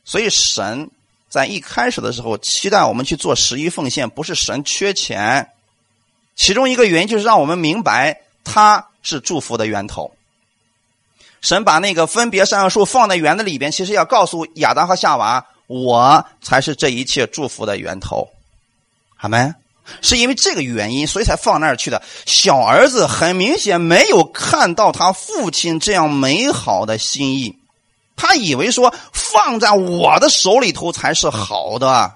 [0.03, 0.91] 所以神
[1.27, 5.49] 在一开始的时候期待我们去做十一奉献，不是神缺钱，
[6.35, 8.21] 其中一个原因就是让我们明白。
[8.45, 10.09] 他是祝福的源头。
[11.41, 18.29] 神把那个分别善恶树放在园子里边，其实要告诉亚当和夏娃，我才是这一切祝福的源头。
[19.15, 19.53] 好没？
[20.01, 22.01] 是因为这个原因，所以才放那儿去的。
[22.25, 27.57] 小儿子很明显没有看到他父亲这样美好的心意，
[28.15, 32.15] 他以为说放在我的手里头才是好的。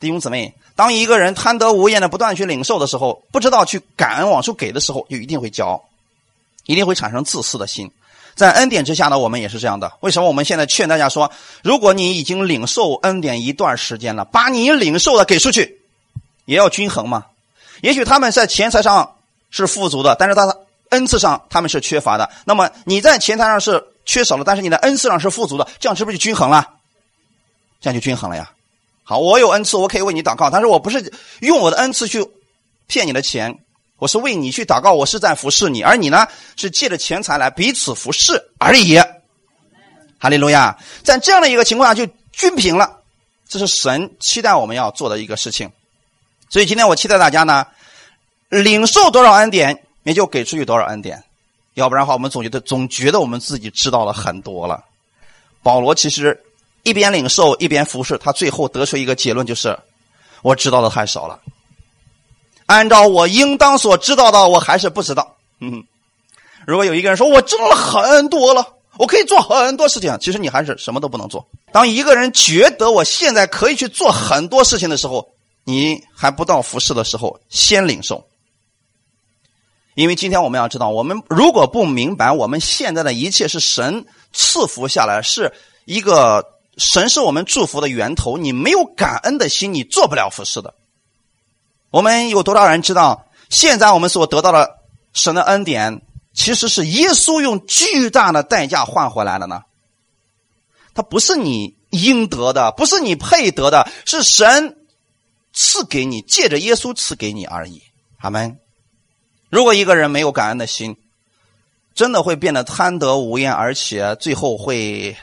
[0.00, 0.54] 弟兄姊妹。
[0.76, 5.84] 当一个人贪得无厌的不断去领受的时候，不知道去感恩往出给的时候，就一定会骄傲，
[6.66, 7.90] 一定会产生自私的心。
[8.34, 9.90] 在恩典之下呢，我们也是这样的。
[10.00, 15.80] 为什么我们现在劝大家说，如果你已经领受恩典一段时间了，把你领受的给出去，
[16.44, 17.24] 也要均衡嘛？
[17.80, 19.16] 也许他们在钱财上
[19.50, 22.30] 是富足的，但是他的恩赐上他们是缺乏的。
[22.44, 26.68] 那么你在钱财上是缺少了，但是你的恩赐上是富足的，这样是不是就均衡了？
[27.80, 28.50] 这样就均衡了呀。
[29.08, 32.26] 好，我有恩赐，我可以为你祷告，但是我不是用我的恩赐去
[32.88, 33.56] 骗你的钱，
[33.98, 38.98] 我是为你去祷告，我是在服侍你，而你呢是借着钱财来彼此服侍而已。
[40.18, 42.98] 哈利路亚，在这样的一个情况下就均平了，
[43.48, 45.70] 这是神期待我们要做的一个事情。
[46.50, 47.64] 所以今天我期待大家呢，
[48.48, 51.22] 领受多少恩典，也就给出去多少恩典，
[51.74, 54.82] 要不然的话，我们总觉得总觉得我们自己知道了很多了。
[55.62, 56.42] 保罗其实。
[56.86, 59.76] 一边领受一边服侍，他最后得出一个结论，就是
[60.42, 61.40] 我知道的太少了。
[62.66, 65.36] 按照我应当所知道的，我还是不知道。
[65.58, 65.82] 嗯，
[66.64, 68.64] 如果有一个人说我知道了很多了，
[68.98, 71.44] 我可以做很多事情，其实你还是什么都不能做。
[71.72, 75.28] 当一个人觉得我现在可以去做很多事情的时候，
[75.64, 78.24] 你还不到服侍的时候，先领受。
[79.96, 85.52] 因为今天我们要知道，我们如果不明白我们现在的一切是神赐福下来，是
[85.84, 86.52] 一个。
[86.76, 90.74] 神是我们祝福的源头，你没有感恩的心，你做不了服侍的。
[91.90, 94.78] 我们有多少人知道，现在我们所得到的
[95.14, 96.02] 神的恩典，
[96.34, 99.62] 其实是耶稣用巨大的代价换回来的呢？
[100.94, 104.76] 他不是你应得的，不是你配得的，是神
[105.54, 107.82] 赐给你，借着耶稣赐给你而已。
[108.18, 108.58] 阿门。
[109.48, 110.96] 如果一个人没有感恩的心，
[111.94, 115.16] 真的会变得贪得无厌，而且最后会。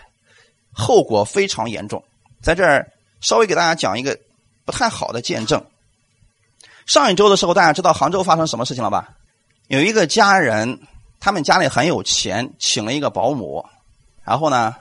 [0.73, 2.03] 后果非常严重，
[2.41, 4.17] 在这儿稍微给大家讲一个
[4.65, 5.63] 不太好的见证。
[6.85, 9.09] 上一周的时候，大家知道杭州发生什么事情了吧？
[9.67, 10.81] 有一个家人，
[11.19, 13.65] 他们家里很有钱，请了一个保姆，
[14.23, 14.75] 然后呢，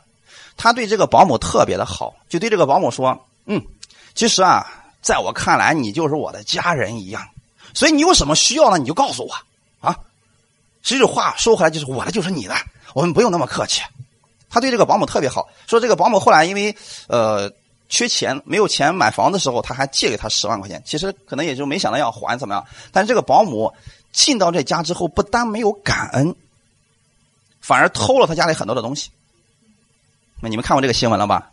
[0.57, 3.63] 他对这个保姆特别的好，就对这个保姆说：“嗯，
[4.15, 4.67] 其实啊，
[5.01, 7.29] 在我看来，你就是我的家人一样，
[7.75, 9.33] 所以你有什么需要呢，你就告诉我
[9.87, 9.97] 啊。”
[10.83, 12.57] 其实话说回来，就是我的就是你的，
[12.95, 13.83] 我们不用那么客气。
[14.53, 16.77] 他对这个保姆特别好，说这个保姆后来因为
[17.09, 17.51] 呃
[17.89, 22.63] 缺钱没有钱买房的时候，他还借给他十万块钱，其实可能也就没想到要还怎么样。
[22.93, 23.73] 但是这个保姆
[24.13, 26.37] 进到这家之后，不但没有感恩，
[27.63, 29.11] 反而偷了他家里很多的东西。
[30.41, 31.51] 那你们看过这个新闻了吧？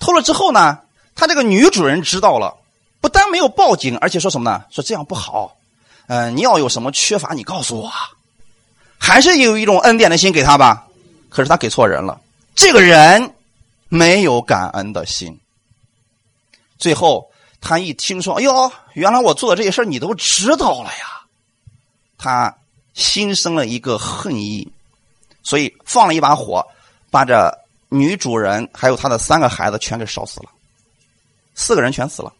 [0.00, 0.80] 偷了之后呢，
[1.14, 2.56] 他这个女主人知道了，
[3.00, 4.64] 不但没有报警，而且说什么呢？
[4.70, 5.56] 说这样不好，
[6.08, 7.92] 嗯，你要有什么缺乏，你告诉我，
[8.98, 10.87] 还是有一种恩典的心给他吧。
[11.28, 12.20] 可是他给错人了，
[12.54, 13.34] 这个人
[13.88, 15.38] 没有感恩的心。
[16.78, 21.22] 最后他一听说，哎呦，原来我做的这些事你都知道了呀，
[22.16, 22.54] 他
[22.94, 24.72] 心生了一个恨意，
[25.42, 26.66] 所以放了一把火，
[27.10, 27.52] 把这
[27.88, 30.50] 女主人还有她的三个孩子全给烧死了，
[31.54, 32.32] 四个人全死了。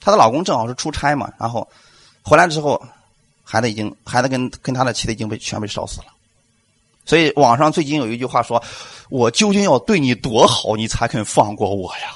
[0.00, 1.68] 她的老公正好是出差嘛，然后
[2.22, 2.80] 回来之后，
[3.42, 6.06] 孩子已经孩子跟跟他的妻子已经被全被烧死了。
[7.10, 8.62] 所以网上最近有一句话说
[9.10, 12.14] ：“我究竟要对你多好，你才肯放过我呀？”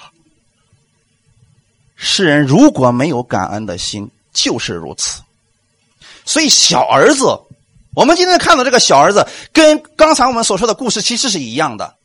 [1.99, 5.21] 世人如果没有感恩的心，就是如此。
[6.25, 7.25] 所以小儿子，
[7.97, 11.97] 我们今天看到这个小儿子，跟刚才我们所说的故事其实是一样的。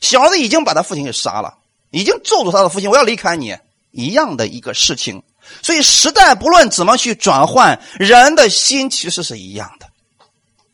[0.00, 1.52] 小儿子已经把他父亲给杀了，
[1.90, 3.58] 已经咒诅他的父亲：“我要离开你。”
[3.90, 5.20] 一样的一个事情。
[5.60, 9.88] 所以时代不论怎么去转换，人的心其实是一样的。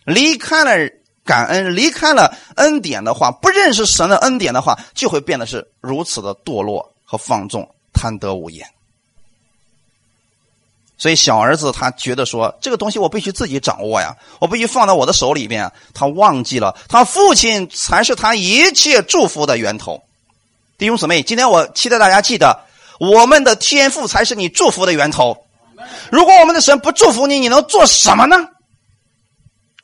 [0.04, 0.97] 离开了。
[1.28, 8.66] 感恩离开了恩典的话，不认识神的恩典的话，就会变得是如此的堕落和放纵、贪得无厌。
[10.96, 15.70] 所以小儿子他觉得说，这个东西我必须自己掌握呀，我必须放在我的手里边。
[15.92, 20.02] 他忘记了，他父亲才是他一切祝福的源头。
[20.78, 22.64] 弟兄姊妹，今天我期待大家记得，
[22.98, 25.36] 我们的天赋才是你祝福的源头。
[26.10, 28.36] 如果我们的神不祝福你，你能做什么呢？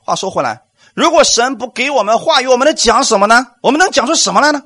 [0.03, 0.62] 话说回来。
[0.95, 3.47] 如果神不给我们话语，我们能讲什么呢？
[3.61, 4.62] 我们能讲出什么来呢？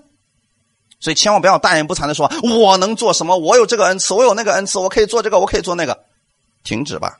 [1.01, 5.99] 所以千万不要大言不惭的说我能做什么，我有这个恩赐，我有那个恩赐，我可以做这个，我可以做那个。
[6.65, 7.17] 停止吧！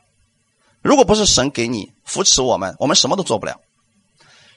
[0.81, 3.55] 如果不是神给你扶持我们，我们什么都做不了。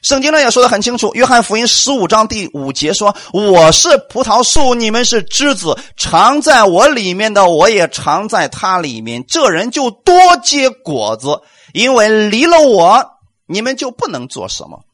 [0.02, 9.24] 圣经呢也说的很清楚，《约翰福音》十五章第五节说：“我是葡萄树，你们是枝子，常在我里面的，我也常在他里面。
[9.26, 11.40] 这人就多结果子，
[11.72, 13.08] 因为离了我。”
[13.46, 14.84] 你们就不能做什么？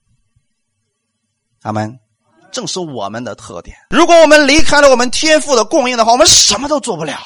[1.63, 1.99] 阿门，
[2.53, 3.77] 正是我们的特点。
[3.91, 7.19] 如果我们离开了我们天赋的供应的话，我们什么都做不了。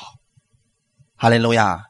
[1.16, 1.84] 哈利路亚。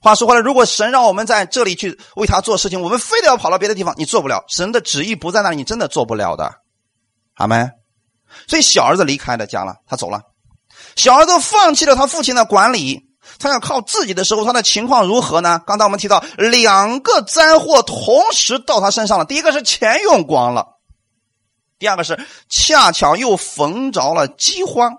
[0.00, 4.44] 话说回来，如果神让我们在这里去为他做事情，我们非得要跑到别的地方，你做不了。
[4.48, 6.60] 神的旨意不在那里，你真的做不了的。
[7.36, 7.72] 阿门。
[8.46, 10.20] 所以小儿子离开了家了，他走了。
[10.94, 13.00] 小儿子放弃了他父亲的管理。
[13.38, 15.60] 他要靠自己的时候，他的情况如何呢？
[15.66, 19.24] 刚才我们提到两个灾祸同时到他身上了。
[19.24, 20.76] 第一个是钱用光了，
[21.78, 22.18] 第二个是
[22.48, 24.94] 恰巧又逢着了饥荒。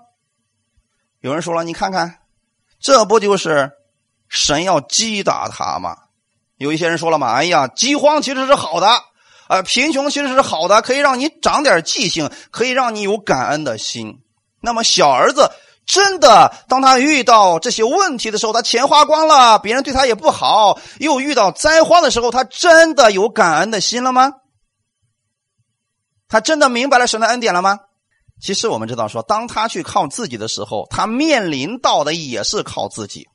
[1.20, 2.18] 有人说了：“你看看，
[2.80, 3.72] 这不就是
[4.28, 5.96] 神要击打他吗？”
[6.58, 8.88] 有一些人说了嘛：“哎呀，饥荒其实是好的，
[9.48, 14.20] 呃，贫穷其实是好的，可以让你长点记性，可以让你有感恩的心。”
[14.60, 15.50] 那么小儿子。
[15.86, 24.32] 真的，当他遇到这些问题的时候，他钱花光了，别人对他也不好，又遇到灾荒的时候，他真的有感恩的心了吗？
[26.28, 27.78] 他真的明白了神的恩典了吗？
[28.42, 33.28] 其实我们知道，说当他去靠自己的时候，他面临到的也是靠自己。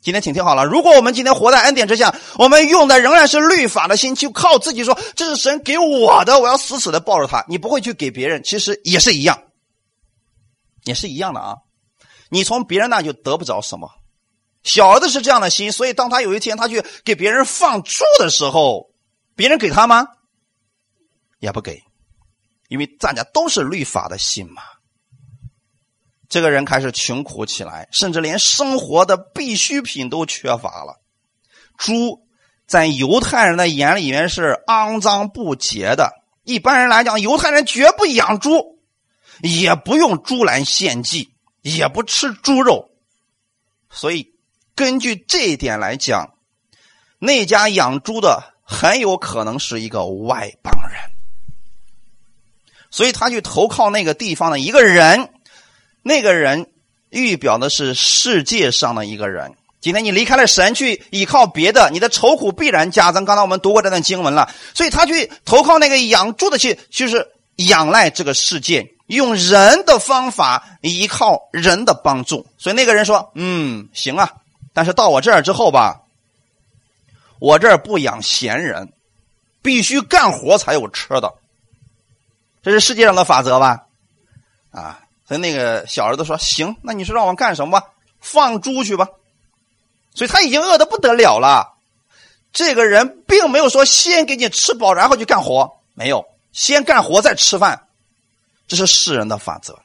[0.00, 9.42] 今天请听好了，如果我们今天活在恩典之下，我们用的仍然是律法的心，去靠自己说这是神给我的，我要死死的抱着他，你不会去给别人，其实也是一样，
[10.84, 11.56] 也是一样的啊。
[12.30, 13.90] 你从别人那就得不着什么，
[14.62, 18.90] 小儿子是这样的心，所以当他有一天他去给别人放猪的时候，
[19.34, 20.06] 别人给他吗？
[21.38, 21.82] 也不给，
[22.68, 24.62] 因为大家都是律法的心嘛。
[26.28, 31.00] 这个人开始穷苦起来，甚至连生活的必需品都缺乏了。
[31.76, 32.28] 猪
[32.66, 36.12] 在犹太人的眼里面是肮脏不洁的，
[36.44, 38.78] 一般人来讲，犹太人绝不养猪，
[39.42, 41.34] 也不用猪来献祭。
[41.62, 42.90] 也不吃猪肉，
[43.90, 44.32] 所以
[44.74, 46.34] 根据这一点来讲，
[47.18, 51.00] 那家养猪的很有可能是一个外邦人，
[52.90, 55.30] 所以他去投靠那个地方的一个人，
[56.02, 56.70] 那个人
[57.10, 59.54] 预表的是世界上的一个人。
[59.80, 63.24] 今天你离开了神，去依靠别的，你的愁苦必然加增。
[63.24, 68.94] 刚才我们读过这段经文了，所以他去投靠那个养猪的去，就是仰赖这个世界。
[69.10, 74.34] 用人的方法，依靠人的帮助，所以那个人说：“嗯，行啊，
[74.72, 76.02] 但是到我这儿之后吧，
[77.40, 78.92] 我这儿不养闲人，
[79.62, 81.34] 必须干活才有吃的，
[82.62, 83.86] 这是世界上的法则吧？
[84.70, 87.88] 啊，所以那个小儿子说：行，那你说让我干什么吧？
[88.20, 89.08] 放猪去吧。
[90.14, 91.74] 所以他已经饿得不得了了。
[92.52, 97.86] 这个人并没有说先给你吃饱，然后去干活，没有，先干活再吃饭。”
[98.70, 99.76] 这是世人的法则，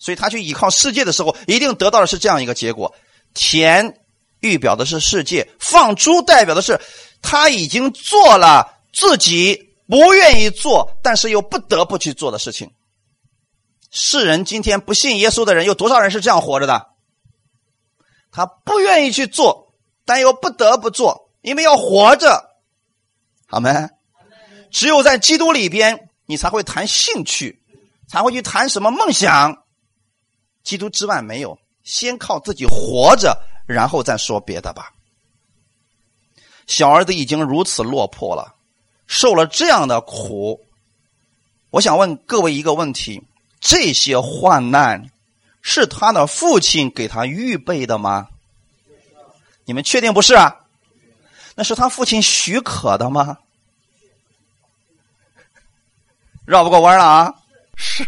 [0.00, 2.92] 所以他去依靠世界的时候，一定得到的是这样一个结果：
[3.34, 4.00] 田
[4.40, 6.80] 预表的是世界，放猪代表的是
[7.22, 12.72] 他已经做了自己不愿意做，但是又不得不去做的事情。
[13.92, 16.88] 世人今天不信耶稣的人有多少人是这样活着的？
[18.32, 19.72] 他不愿意去做，
[20.04, 22.50] 但又不得不做，因为要活着。
[23.46, 23.70] 好没？
[24.72, 27.61] 只有在基督里边，你才会谈兴趣，
[28.12, 29.64] 才会去谈什么梦想。
[30.62, 34.92] 基督之外没有，先靠自己活着，然后再说别的吧。
[36.66, 38.54] 小儿子已经如此落魄了，
[39.06, 40.60] 受了这样的苦，
[41.70, 43.22] 我想问各位一个问题：
[43.60, 45.10] 这些患难
[45.62, 48.28] 是他的父亲给他预备的吗？
[49.64, 50.66] 你们确定不是啊？
[51.54, 53.38] 那是他父亲许可的吗？
[56.44, 57.34] 绕不过弯了啊！
[57.84, 58.04] 是，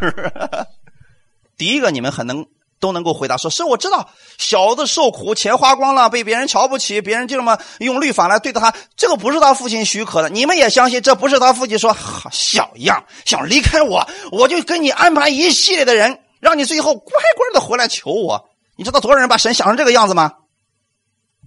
[1.58, 2.46] 第一个你们很能
[2.78, 4.08] 都能够回答说：是我知道
[4.38, 10.28] 小子受苦，钱花光了，被别人瞧不起，别人就这么用律法来对待他，这个不是他父亲许可的。
[10.28, 18.48] 你们也相信这不是他父亲说好小样，想离开我，我就给你安排一系列的人，让你最后乖乖的回来求我。
[18.76, 20.32] 你知道多少人把神想成这个样子吗？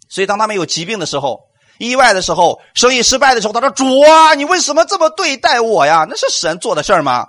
[0.09, 1.47] 所以当他们有疾病的时候。
[1.79, 6.07] 意外的时候，生意失败的时候，他说：“主啊，你为什么这么对待我呀？
[6.09, 7.27] 那是神做的事儿吗？”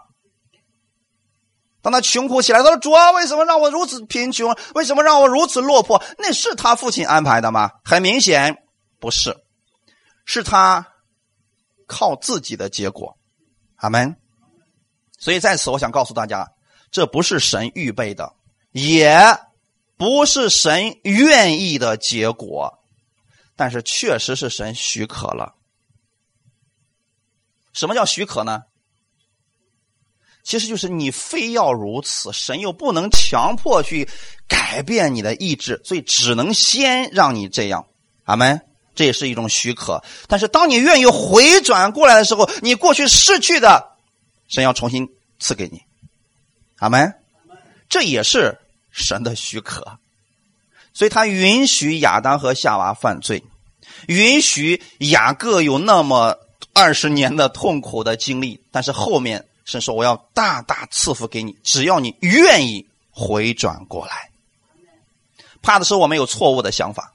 [1.80, 4.56] 当他穷苦起来，他说：“主啊，为什么让我如此贫穷？
[4.74, 6.02] 为什么让我如此落魄？
[6.18, 7.70] 那是他父亲安排的吗？
[7.84, 8.64] 很明显
[8.98, 9.36] 不是，
[10.24, 10.86] 是他
[11.86, 13.16] 靠自己的结果。”
[13.76, 14.16] 阿门。
[15.18, 16.52] 所以在此，我想告诉大家，
[16.90, 18.34] 这不是神预备的，
[18.72, 19.38] 也
[19.96, 22.78] 不是神愿意的结果。
[23.56, 25.54] 但是确实是神许可了。
[27.72, 28.62] 什么叫许可呢？
[30.48, 34.08] 其实就是你非要如此，神又不能强迫去
[34.48, 37.84] 改变你的意志，所以只能先让你这样。
[38.24, 38.62] 阿门。
[38.94, 40.02] 这也是一种许可。
[40.26, 43.92] 但是当你愿意回转过来的时候，你过去失去的，
[44.48, 45.06] 神要重新
[45.38, 45.82] 赐给你。
[46.78, 47.12] 阿门。
[47.90, 48.58] 这也是
[48.90, 49.98] 神的许可。
[50.94, 53.44] 所以他允许亚当和夏娃犯罪，
[54.06, 56.38] 允许雅各有那么
[56.72, 64.30] 二十年的痛苦的经历，但是后面神说：“我要大大赐福给你，只要你愿意回转过来。”
[65.60, 67.12] 怕的是我们有错误的想法。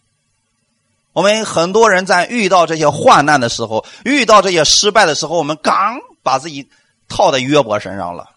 [1.13, 6.69] 我们很多人在遇到这些患难的时候，遇到这些失败的时候，我们刚把自己
[7.07, 8.29] 套在约伯身上了。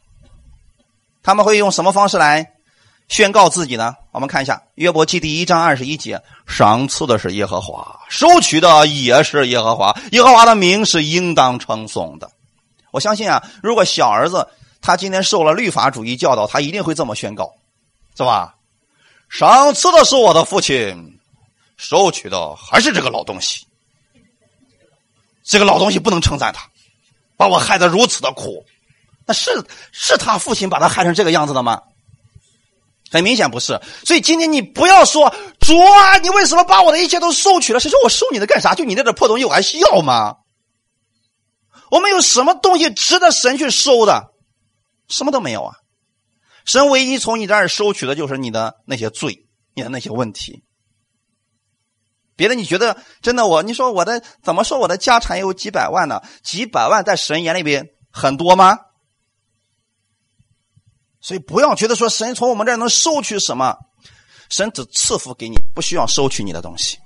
[1.22, 2.52] 他们会用什么方式来？
[3.08, 3.96] 宣告自己呢？
[4.12, 9.94] 我们看一下《约伯记》第一章二十一节：赏赐的是耶和华，收取的也是耶和华。
[10.12, 12.30] 耶和华的名是应当称颂的。
[12.96, 14.48] 我相信啊，如果小儿子
[14.80, 17.52] 他今天受了律法主义教导，他一定会这么宣告，
[18.16, 18.54] 是吧？
[19.28, 21.18] 赏赐的是我的父亲，
[21.76, 23.66] 收取的还是这个老东西。
[25.44, 26.66] 这个老东西不能称赞他，
[27.36, 28.64] 把我害得如此的苦。
[29.26, 29.50] 那是
[29.92, 31.82] 是他父亲把他害成这个样子的吗？
[33.10, 37.78] 很明显不是，所以今天你不要说主啊，你为什么把我的一切都收取了？
[37.78, 38.74] 谁说我收你的干啥？
[38.74, 40.36] 就你那点破东西，我还需要吗？
[41.90, 44.32] 我们有什么东西值得神去收的？
[45.08, 45.76] 什么都没有啊！
[46.64, 50.64] 神唯一从你这儿收取的就是你的那些罪，你的那些问题。
[52.34, 53.62] 别的你觉得真的我？
[53.62, 54.80] 你说我的怎么说？
[54.80, 56.22] 我的家产有几百万呢？
[56.42, 58.78] 几百万在神眼里边很多吗？
[61.20, 63.76] 所以不要觉得说神从我们这儿能收取什么，
[64.50, 66.98] 神只赐福给你，不需要收取你的东西。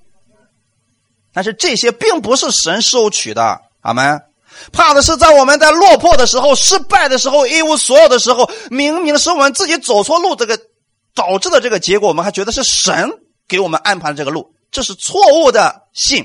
[1.33, 4.22] 但是这些并不是神收取的，阿门。
[4.73, 10.59] 怕的是在我们在落魄的时候、失败的时候、一无所有的时候，明明是我们自己走错路，这个
[11.15, 13.11] 导致的这个结果，我们还觉得是神
[13.49, 16.25] 给我们安排的这个路，这是错误的信。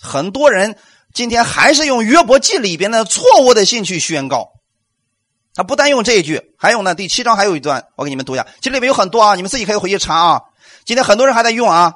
[0.00, 0.76] 很多人
[1.14, 4.48] 今天还是用约伯记里边的错误的信去宣告。
[5.54, 6.94] 他不单用这一句，还有呢。
[6.94, 8.46] 第七章还有一段，我给你们读一下。
[8.60, 10.40] 其实里面有很多啊，你们自己可以回去查啊。
[10.86, 11.92] 今天很多人还在用啊。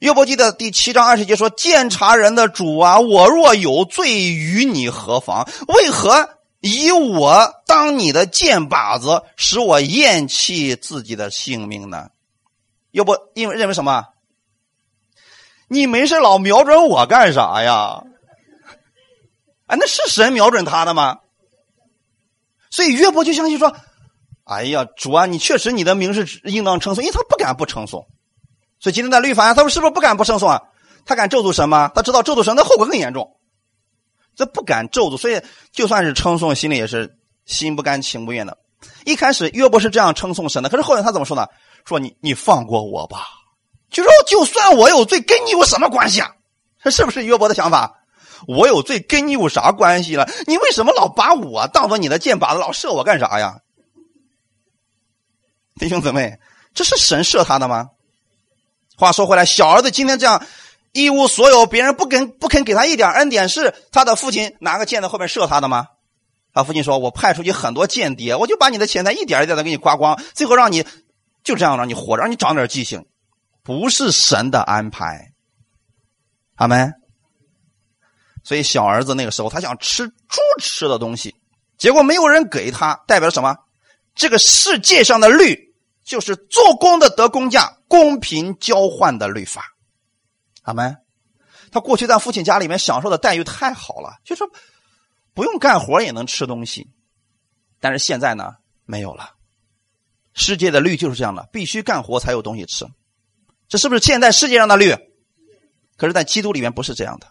[0.00, 5.48] 约伯记的第七章二十节说：“鉴察人的主啊，我若有罪，与你何妨？
[5.68, 6.28] 为何
[6.60, 12.10] 以我当你的箭靶子，使我厌弃自己的性命呢？”
[12.92, 14.04] 约伯因为认为什么？
[15.68, 18.02] 你没事老瞄准我干啥呀？
[19.66, 21.20] 哎，那是神瞄准他的吗？
[22.70, 23.74] 所以约伯就相信说
[24.44, 28.06] ：“哎呀，主啊，你确实你的名是应当称颂，因为他不敢不称颂。
[28.78, 30.62] 所以今天在律法他们是不是不敢不称颂啊？
[31.04, 31.90] 他敢咒诅神吗？
[31.94, 33.36] 他知道咒诅神的后果更严重，
[34.34, 35.16] 这不敢咒诅。
[35.16, 35.40] 所以
[35.72, 38.58] 就算是称颂，心里也是心不甘情不愿的。
[39.04, 41.46] 一开始约伯是这样称颂神的，可是后来他怎么说呢？
[41.84, 43.26] 说你你放过我吧，
[43.88, 46.32] 就说就算我有罪，跟你有什么关系啊？
[46.82, 48.02] 这是不是约伯的想法？
[48.48, 50.28] 我有罪，跟你有啥关系了？
[50.46, 53.60] 你为什么老把我当做你的箭靶子，老射我干啥呀？
[55.76, 56.38] 弟兄姊妹，
[56.74, 57.90] 这是神射他的吗？
[58.96, 60.44] 话说回来，小儿子今天这样
[60.92, 65.88] 一无所有，别人不肯不肯给他一点恩典，是他的父亲拿个箭在后面射他的吗？
[66.54, 70.86] 他父亲说：“我派出去很多间谍，我就把你的钱财一点一点的给你刮光，最后让你
[71.44, 73.04] 就这样让你活着，让你长点记性，
[73.62, 75.32] 不是神的安排。”
[76.56, 76.94] 阿门。
[78.42, 81.34] 所以小儿子那个时候他想吃猪吃的东西，
[81.76, 83.54] 结果没有人给他，代表什么？
[84.14, 85.65] 这个世界上的律
[86.06, 89.76] 就是做工的得工价，公平交换的律法。
[90.62, 90.96] 阿门。
[91.70, 94.44] 他过去在父亲家里面享受的待遇太好了，就是。
[95.34, 96.88] 不用干活也能吃东西，
[97.78, 98.54] 但是现在呢
[98.86, 99.34] 没有了。
[100.32, 102.86] 世界的律就是这样的，必须干活才有东西吃。
[103.68, 104.94] 这是不是现在世界上的律？
[105.98, 107.26] 可是，在基督里面不是这样的，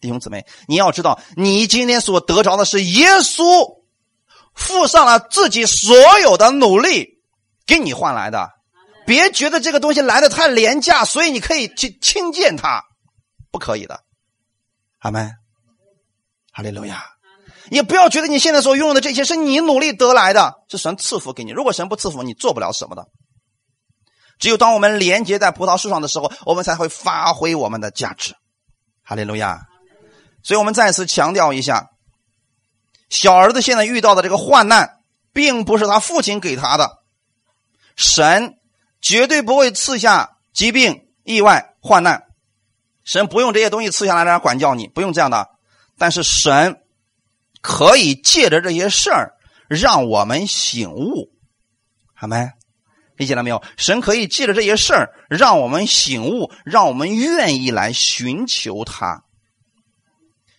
[0.00, 3.82] 弟兄姊妹，你要知道，你今天所得着的是耶稣
[4.54, 7.17] 付上了自己所有的努力
[7.68, 8.50] 给你换来的。
[9.06, 12.82] 别觉得这个东西来的太廉价，所以你可以去轻贱它，
[13.52, 14.00] 不可以的。
[14.98, 15.30] 阿门，
[16.52, 17.04] 哈利路亚。
[17.70, 21.52] 也不要觉得你现在所拥有的这些是你努力得来的，是神赐福给你。
[21.52, 23.06] 如果神不赐福，你做不了什么的。
[24.38, 28.34] 只有当我们连接在葡萄树上的时候，我们才会发挥我们的价值。
[29.02, 29.60] 哈利路亚！
[30.42, 31.90] 所以我们再次强调一下，
[33.10, 35.00] 小儿子现在遇到的这个患难，
[35.32, 36.98] 并不是他父亲给他的，
[37.98, 38.56] 神
[39.02, 42.22] 绝对不会赐下疾病、意外、患难，
[43.04, 45.50] 神不用这些东西赐下来来管教你，不用这样的。
[45.98, 46.80] 但是神。
[47.60, 49.34] 可以借着这些事儿
[49.68, 51.32] 让我们醒悟，
[52.14, 52.52] 好没？
[53.16, 53.60] 理解了没有？
[53.76, 59.24] 神可以借着这些事儿让我们醒悟，让我们愿意来寻求他。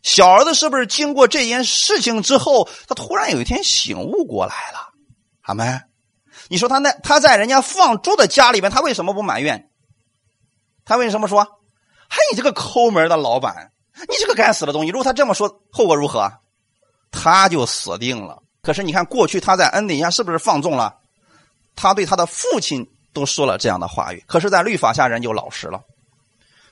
[0.03, 4.91] 小儿子是不是经过这件事情之后，他突然有一天醒悟过来了？
[5.39, 5.79] 好没？
[6.49, 9.69] 你说他那他在人家放猪的家里面，他为什么不埋怨？
[10.83, 11.43] 他为什么说
[12.09, 13.71] ：“嘿，你这个抠门的老板，
[14.09, 16.29] 你这个该死的东西！”如果他这么说，后果如何？
[17.11, 18.41] 他就死定了。
[18.61, 20.95] 可是你看，过去他在恩典下是不是放纵了？
[21.75, 24.23] 他对他的父亲都说了这样的话语。
[24.27, 25.81] 可是，在律法下人就老实了。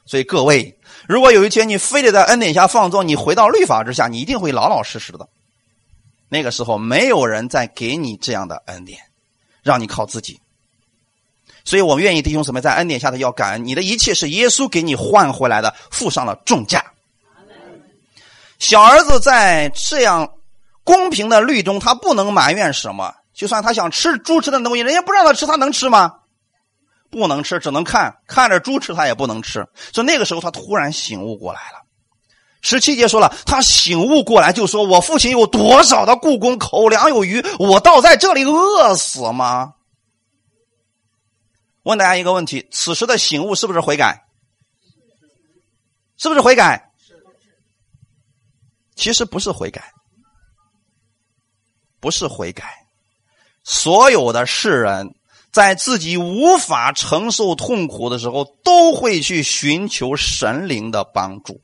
[0.05, 5.28] 所以各位，如果有一天你非得在恩典下放纵，你回到律法之下，你一定会老老实实的。
[6.30, 8.99] 那个时候，没有人再给你这样的恩典，
[9.68, 10.39] 让你靠自己。
[11.63, 16.93] 所以我们愿意弟兄姊妹在恩典下的要感恩，你的一切是耶稣给你换回来的，付上了重价。
[18.57, 20.32] 小儿子在这样
[20.84, 23.13] 公平的律中，他不能埋怨什么。
[23.34, 26.13] 就算他想吃猪吃的东西，人家不让他吃，他能吃吗？
[27.09, 29.68] 不能吃，只能看看着猪吃，他也不能吃。
[29.93, 31.84] 所以那个时候，他突然醒悟过来了。
[32.70, 39.76] 十七节说了，他醒悟过来，就说：“我父亲有多少的故宫，口粮有余，我倒在这里饿死吗？”
[41.84, 44.26] 问大家一个问题：此时的醒悟是不是悔改？
[46.18, 46.91] 是不是悔改？
[48.95, 49.93] 其实不是悔改，
[52.01, 52.86] 不是悔改。
[53.63, 55.15] 所有的世人，
[55.53, 61.61] 在自己无法承受痛苦的时候，都会去寻求神灵的帮助。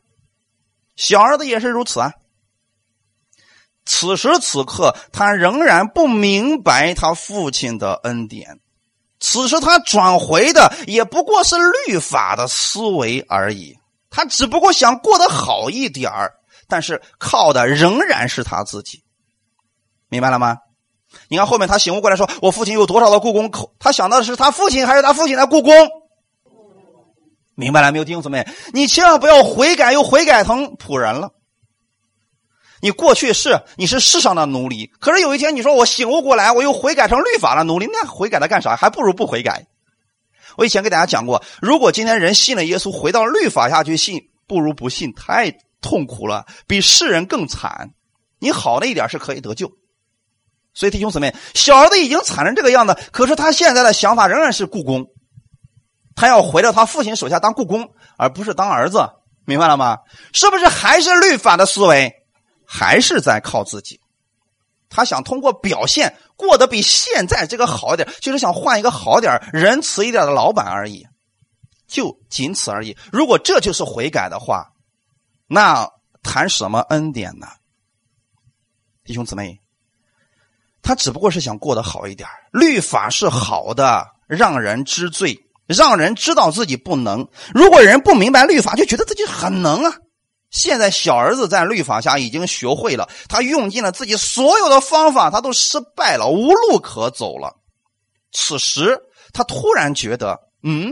[0.96, 2.14] 小儿子也是如此啊。
[3.86, 8.60] 此时此刻，他仍然不明白他父亲的恩典。
[9.20, 11.56] 此时他转回的也不过是
[11.88, 13.78] 律法的思维而已。
[14.10, 16.34] 他只不过想过得好一点儿。
[16.66, 19.04] 但是靠的仍然是他自己，
[20.08, 20.58] 明白了吗？
[21.28, 25.72] 你看后面他醒悟过来说：“我父亲有多少的故宫？”口他想到的是他父亲还是他父亲的故宫？
[27.56, 28.48] 明白了没有，弟兄姊妹？
[28.74, 31.32] 你千万不要悔改又悔改成仆人了。
[32.82, 38.76] 你过去是你是世上的奴隶，可是有一天你说我醒悟过来，我又悔改成律法的奴隶，那悔改了干啥？
[38.76, 39.68] 还不如不悔改。
[40.58, 45.14] 我以前给大家讲过，如果今天人信了耶稣，回到律法下去信，不如不信。
[45.14, 45.58] 太。
[45.84, 47.92] 痛苦了，比世人更惨。
[48.40, 49.70] 你好了一点是可以得救，
[50.74, 55.08] 所以弟兄姊妹，小儿子已经惨成这个样子，可是他现在的想法仍然是故宫，
[56.16, 59.10] 他要回到他父亲手下当故宫，而不是当儿子，
[59.46, 59.98] 明白了吗？
[60.34, 62.14] 是不是还是律法的思维，
[62.66, 64.00] 还是在靠自己？
[64.90, 71.08] 他想通过表现过得比现在这个好一点，就是想换一个好点仁慈一点的老板而已，
[71.88, 72.98] 就仅此而已。
[73.12, 74.70] 如果这就是悔改的话。
[75.46, 75.88] 那
[76.24, 77.46] 谈什么恩典呢，
[79.04, 79.60] 弟兄姊妹？
[80.82, 82.28] 他只不过是想过得好一点。
[82.52, 87.28] 律法是好的，让人知罪，让人知道自己不能。
[87.54, 89.96] 如果人不明白律法，就觉得自己很能啊。
[90.50, 97.58] 现在小儿子在律法下已经学会了，他用尽了自己所有的方法，他都失败了，无路可走了。
[98.32, 99.00] 此时
[99.32, 100.92] 他突然觉得，嗯，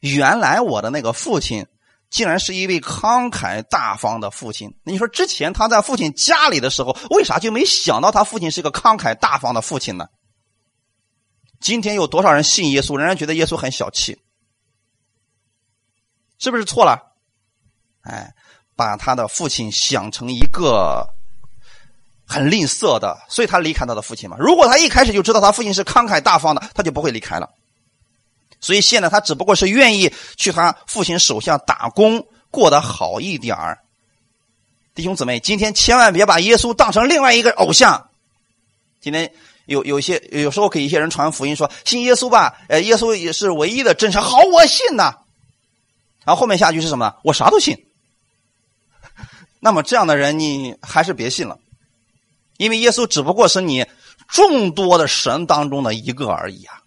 [0.00, 1.66] 原来我的那个父亲。
[2.10, 4.74] 竟然是一位慷慨大方的父亲。
[4.82, 10.06] 你说之前他在父亲家里的时候，为啥就没想到他父亲是一个慷慨大方的父亲呢？
[11.60, 14.18] 今天有多少人信耶稣，仍然觉得耶稣很小气，
[16.38, 17.12] 是不是错了？
[18.00, 18.34] 哎，
[18.74, 21.06] 把他的父亲想成一个
[22.26, 24.36] 很吝啬的，所以他离开他的父亲嘛。
[24.40, 27.50] 如果他一开始就知道他父亲是慷慨大方的，他就不会离开了。
[28.58, 33.80] 所以现在他只不过是愿意去他父亲手下打工，过得好一点儿。
[34.94, 38.10] 弟兄姊妹，今天千万别把耶稣当成另外一个偶像。
[39.00, 39.32] 今天
[39.70, 45.14] 有有些有时候给一些人传福音说信耶稣吧，呃，耶稣也是唯一的真神，好，我信呐。
[46.24, 47.14] 然后后面下句是什么？
[47.22, 47.86] 我啥都信。
[49.60, 51.56] 那么这样的人你还是别信了，
[52.56, 53.86] 因为耶稣只不过是你
[54.26, 56.82] 众多的神当中的一个而已啊。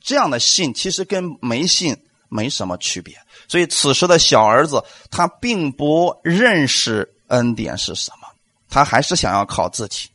[0.00, 1.94] 这样的信其实跟没信
[2.30, 3.14] 没什么区别，
[3.48, 8.28] 所以此时的小儿子他并不认识恩典是什么，
[8.70, 10.08] 他还是想要靠自己。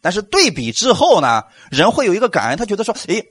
[0.00, 3.22] 但是对比之后呢，人会有一个感恩，他觉得说：“哎，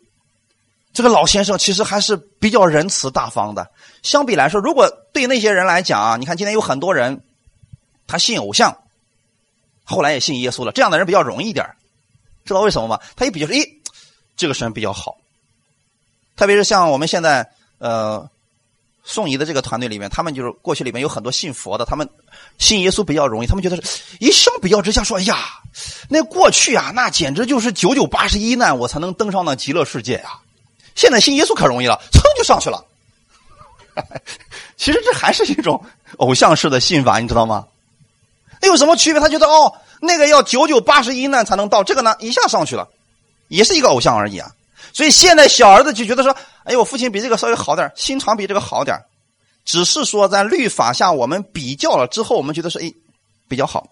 [0.94, 3.72] 这个老先生其实还是比较仁慈大方的。”
[4.04, 7.24] 相比来说，如果对那些人来讲啊，你看今天有很多人
[8.08, 8.78] 他信偶像，
[9.84, 11.66] 后来也信耶稣了，这样的人比较容易点
[12.46, 13.00] 知道为什么吗？
[13.16, 13.66] 他一比较说：“哎，
[14.38, 15.18] 这个神比较好。”
[16.38, 18.30] 特别是像我们现在呃
[19.04, 22.08] 宋仪的这个团队里面，他们就是过去里面有很多信佛的，他们
[22.60, 25.36] 信耶稣比较容易，他们觉得是一相比较之下说，哎呀，
[26.10, 30.40] 那过去啊，那简直就是九九八十一难，我才能登上那极乐世界啊。
[30.94, 32.86] 现在信耶稣可容易了，噌就上去了。
[34.78, 35.84] 其实这还是一种
[36.18, 37.66] 偶像式的信法，你知道吗？
[38.62, 39.22] 那有什么区别？
[39.22, 42.88] 他觉得哦，那个要九九八十一难才能到，这个呢一下上去了，
[43.48, 44.52] 也是一个偶像而已啊。
[44.92, 46.36] 所以现在小儿子就觉得说
[46.66, 48.98] ：“哎，我父亲比这个稍微好点心肠比这个好点
[49.70, 52.92] 只是说在律法下我们比较了之后，我们觉得是，哎，
[53.48, 53.88] 比较好。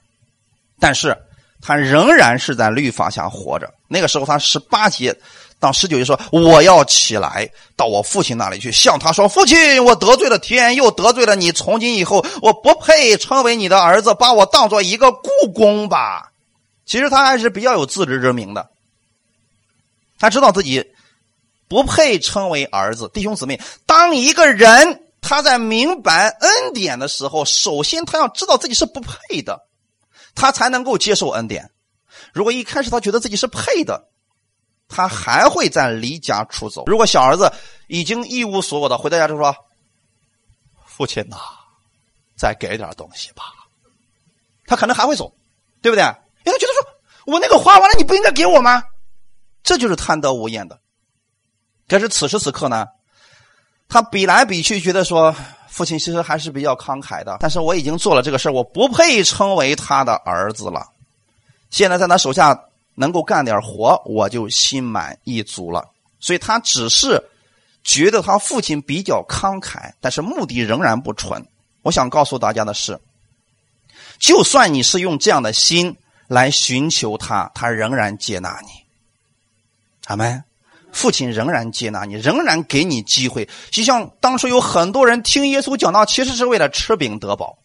[0.80, 1.15] 但是
[1.61, 3.71] 他仍然是在律法下活着。
[3.88, 5.15] 那个时候他十八节
[5.59, 11.51] 到十九节说：我要起来到我父亲那里去，向他说：父亲，我得罪了天，又得罪了你。
[11.51, 16.32] 从今以后，我不配称为你的儿子，把我当做一个故宫吧。
[16.88, 18.67] 其实他还是比较有自知之明的。”
[20.17, 20.84] 他知道自己
[21.67, 23.61] 不配称为儿子，弟兄姊妹。
[23.86, 29.67] 当一个人他在明白恩典的时候，首先他要知道自己是不配的，
[30.36, 31.69] 他才能够接受恩典。
[32.32, 34.07] 如果一开始他觉得自己是配的，
[34.88, 36.86] 他还会再离家出走。
[36.86, 37.51] 如果小儿子
[37.88, 39.53] 已经一无所有的回到家就说
[40.88, 41.36] ：“父亲呐，
[42.38, 43.43] 再给点东西吧。”
[44.65, 45.34] 他可能还会走，
[45.82, 46.03] 对不对？
[46.45, 46.88] 因为他觉得说
[47.28, 48.82] ：“我那个花完了，你不应该给我吗？”
[49.61, 50.80] 这就是贪得无厌的。
[51.89, 52.88] 可是此时此刻呢，
[53.90, 55.36] 他比来比去，觉得说
[55.68, 57.38] 父亲其实还是比较慷慨的。
[57.40, 60.88] 但是我已经做了这个事我不配称为他的儿子了。
[61.70, 62.60] 现在在他手下
[62.96, 65.88] 能够干点活，我就心满意足了。
[66.20, 67.22] 所以他只是
[67.84, 71.46] 觉得他父亲比较慷慨，但是目的仍然不纯。
[71.84, 73.00] 我想告诉大家的是，
[74.20, 75.96] 就算你是用这样的心
[76.28, 78.70] 来寻求他，他仍然接纳你。
[80.08, 80.44] 阿门，
[80.92, 83.48] 父亲仍然接纳你，仍然给你机会。
[83.70, 87.58] 就像当初有很多人听耶稣讲道，其实是为了吃饼得饱，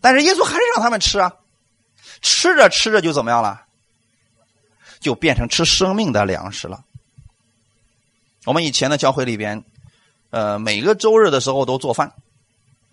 [0.00, 1.32] 但是耶稣还是让他们吃啊。
[2.22, 3.62] 吃着吃着就怎么样了？
[5.00, 6.84] 就变成吃生命的粮食了。
[8.44, 9.64] 我们以前的教会里边，
[10.30, 12.12] 呃，每个周日的时候都做饭，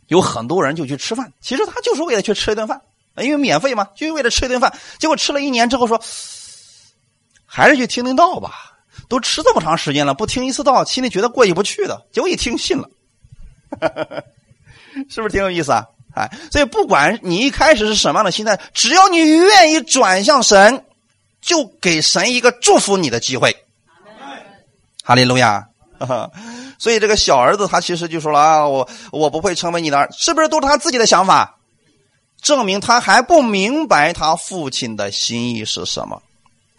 [0.07, 1.31] 有很多人就去吃饭。
[1.39, 2.81] 其实他就是为了去吃一顿饭，
[3.17, 4.73] 因为免费嘛，就为了吃一顿饭。
[4.97, 6.01] 结果吃了一年之后说。
[7.53, 8.70] 还是去听听道吧，
[9.11, 12.05] 都吃这么长时间了，不听一次道，心里觉得过意不去的。
[12.13, 12.89] 结果一听信了，
[15.09, 15.85] 是不是挺有意思啊？
[16.15, 20.85] 哎，所以不管你一开始是什么样的心态，只要你愿意转向神，
[21.41, 23.53] 就给神一个祝福你的机会。
[25.03, 25.67] 哈利路亚！
[26.79, 31.57] 所以这个小儿子他其实就说了啊，我我不会成为你的儿，是不是都是他自己的想法？
[32.41, 36.23] 证明他还不明白他父亲的心意是什么。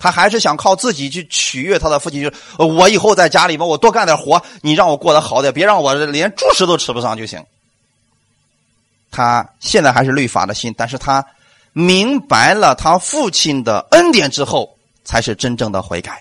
[0.02, 7.40] 他还是想靠自己去取悦他的父亲，就是我以后在家里面我多干点活，你让我过得好点，别让我连猪食都吃不上就行。
[9.12, 11.24] 他现在还是律法的心，但是他
[11.72, 16.20] 明白了他父亲的恩典之后，才是真正的悔改。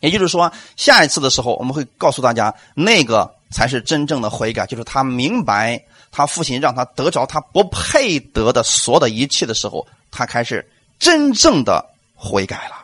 [0.00, 11.82] 也就是说，下一次的时候，我们会告诉大家，那个才是真正的悔改，就是他明白他父亲让他得着他不配得的所有的一切的时候，他开始真正的
[12.14, 12.81] 悔改了。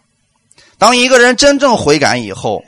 [0.78, 2.62] 当一个人真正悔改以后，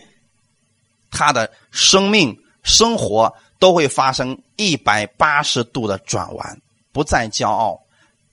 [1.11, 6.61] 他的生命、生活都会发生一百八十度的转弯，
[6.93, 7.81] 不再骄傲，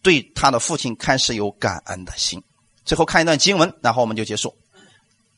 [0.02, 2.42] 对他的父亲开始有感恩的心。
[2.86, 4.56] 最后看一段经文，然后我们就结束。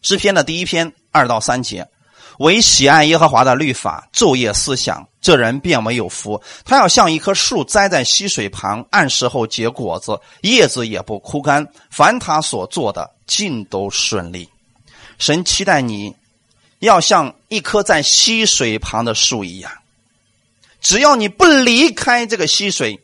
[0.02, 1.86] 诗篇的第一篇二到三节，
[2.40, 6.42] 唯喜爱耶和华的律法，昼夜思想，这人便为有福。
[6.64, 11.68] 他要像一棵树栽在溪水旁，按时候结果子，叶子也不枯干。
[11.90, 14.48] 凡他所做的，尽都顺利。
[15.18, 16.16] 神期待你，
[16.80, 19.70] 要像一棵在溪水旁的树一样。
[20.80, 23.02] 只要你不离开这个溪水，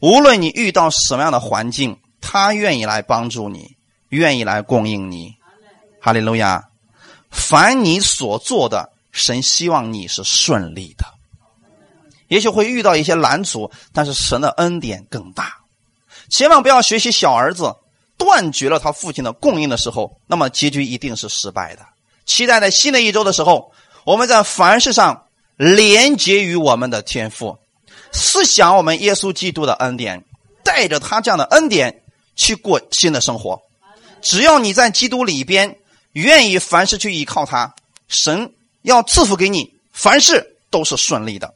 [0.00, 3.76] 无论你遇到什么样的环境，他愿意来帮助你，
[4.08, 5.36] 愿意来供应你。
[6.00, 6.64] 哈利路亚！
[7.34, 11.04] 凡你所做的，神希望你是顺利的。
[12.28, 15.56] 也许会遇到一些拦阻，但是神的恩典更大。
[16.30, 17.74] 千万不要学习小儿子，
[18.16, 21.82] 断绝了他父亲的供应的时候，那么结局一定是失败的。
[22.24, 23.72] 期待在新的一周的时候，
[24.04, 25.26] 我们在凡事上
[25.56, 27.58] 连接于我们的天赋，
[28.12, 30.24] 思想我们耶稣基督的恩典，
[30.62, 32.02] 带着他这样的恩典
[32.36, 33.60] 去过新的生活。
[34.22, 35.76] 只要你在基督里边。
[36.14, 37.74] 愿意凡事去依靠他，
[38.08, 38.52] 神
[38.82, 41.54] 要赐福给你，凡事都是顺利的。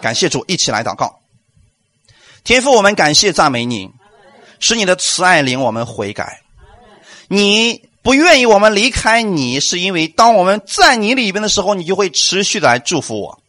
[0.00, 1.20] 感谢主，一起来祷告。
[2.44, 3.90] 天父，我们感谢赞美你，
[4.60, 6.42] 使你的慈爱领我们悔改。
[7.28, 13.40] 你不愿意我们离开你，是因为当我们在你里边的时候，你就会持续的来祝福我。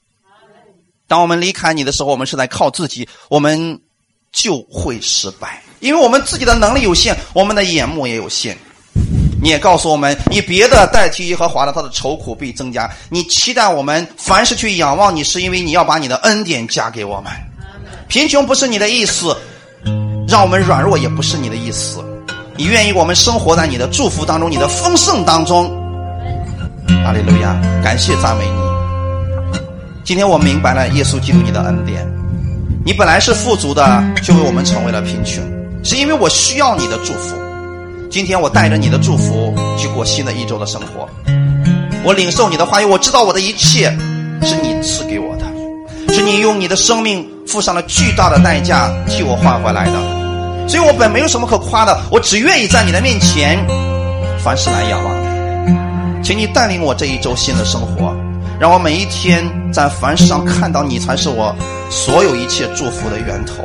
[1.08, 3.82] 当我们离开你的时候，我们是在靠自己，我们
[4.32, 8.58] 就会失败，因为我们自己的能力有限，我们的眼目也有限。
[9.46, 12.90] 你也告诉我们，以别的代替耶和华的，他的愁苦必增加。
[13.10, 17.32] 你期待我们凡是去仰望你，是因为你要把你的恩典加给我们。
[18.08, 19.38] 贫穷不是你的意思，
[20.28, 22.04] 让我们软弱也不是你的意思。
[22.58, 25.72] 你愿意我们生活在你的祝福当中，你的丰盛当中。
[27.06, 29.60] 阿利路亚，感谢赞美你。
[30.04, 32.04] 今天我明白了耶稣基督你的恩典。
[32.84, 35.44] 你本来是富足的，就为我们成为了贫穷，
[35.84, 37.45] 是因为我需要你的祝福。
[38.16, 41.06] 今天我带着你的祝福去过新的一周的生活，
[42.02, 43.90] 我领受你的话语，我知道我的一切
[44.42, 45.44] 是你赐给我的，
[46.14, 53.60] 是你用你的生命付上了巨大的代价替我换回来的，所以我本没有什么可夸的，我只愿意在你的面前
[54.40, 55.14] 凡事来仰望。
[55.68, 58.16] 你，请你带领我这一周新的生活，
[58.58, 59.44] 让我每一天
[59.74, 61.54] 在凡事上看到你才是我
[61.90, 63.56] 所有一切祝福的源头，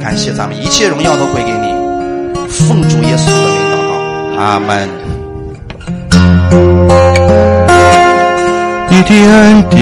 [0.00, 1.75] 感谢咱们一切荣耀都归给你。
[2.48, 3.76] 奉主耶稣的名祷
[4.36, 4.88] 告，阿门。
[8.88, 9.76] 你的恩典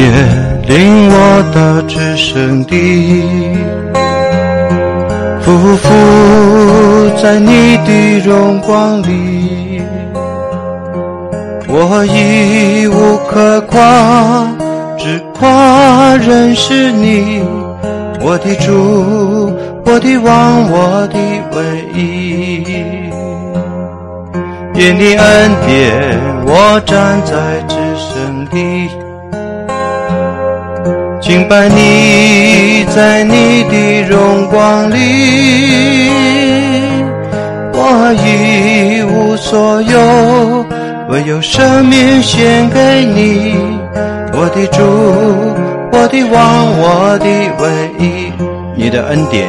[0.67, 1.15] 令我
[1.55, 2.75] 到至圣地，
[5.45, 5.47] 匍
[5.77, 5.85] 匐
[7.23, 9.81] 在你的荣光里，
[11.69, 14.49] 我已无可夸，
[14.99, 17.43] 只夸认识你，
[18.21, 19.74] 我的主。
[19.87, 21.19] 我的王，我的
[21.53, 22.65] 唯一，
[24.75, 28.89] 因你恩典，我站在至圣地，
[31.21, 36.11] 敬拜你在你的荣光里，
[37.73, 40.67] 我一无所有，
[41.09, 43.55] 唯有生命献给你，
[44.33, 44.83] 我的主，
[45.93, 47.27] 我的王，我的
[47.63, 47.65] 唯
[48.05, 48.33] 一，
[48.75, 49.47] 你的恩典。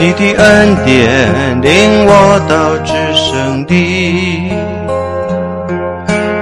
[0.00, 4.50] 你的恩典领我到至圣地，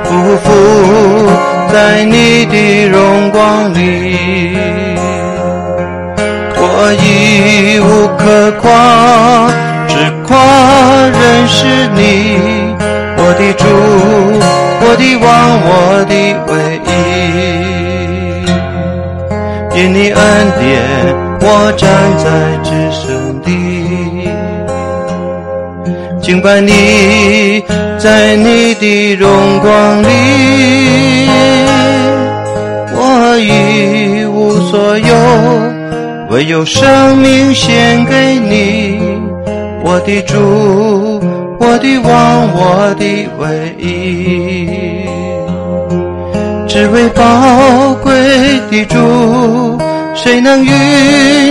[0.04, 0.08] 匍
[0.44, 0.46] 匐
[1.72, 4.56] 在你的荣光里，
[6.54, 6.62] 我
[7.02, 9.50] 已无可夸，
[9.88, 9.92] 只
[10.24, 10.30] 夸
[11.18, 11.98] 认识你，
[13.16, 13.66] 我的主，
[14.86, 15.26] 我的王，
[15.66, 15.68] 我
[16.04, 16.14] 的
[16.46, 16.54] 唯
[19.74, 20.22] 一，因你恩
[20.60, 21.26] 典。
[21.40, 21.88] 我站
[22.18, 22.26] 在
[22.64, 24.28] 至圣地，
[26.20, 27.64] 敬拜你，
[27.98, 29.30] 在你的荣
[29.60, 30.06] 光里，
[32.94, 35.14] 我一无所有，
[36.30, 39.00] 唯有生命献给你，
[39.82, 41.20] 我的主，
[41.58, 43.04] 我的王，我的
[43.38, 44.68] 唯一，
[46.68, 48.12] 只为宝贵
[48.70, 48.96] 的主。
[50.20, 50.70] 谁能与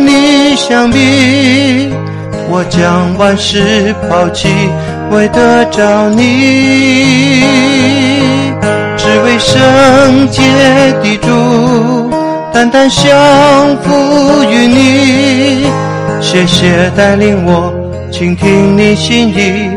[0.01, 1.89] 你相比？
[2.49, 4.49] 我将万事抛弃，
[5.09, 7.43] 为得着你，
[8.97, 10.41] 只为圣洁
[11.01, 12.11] 的主，
[12.53, 13.07] 单单降
[13.83, 15.65] 服于你。
[16.19, 17.73] 谢谢带领我
[18.11, 19.71] 倾听你心意，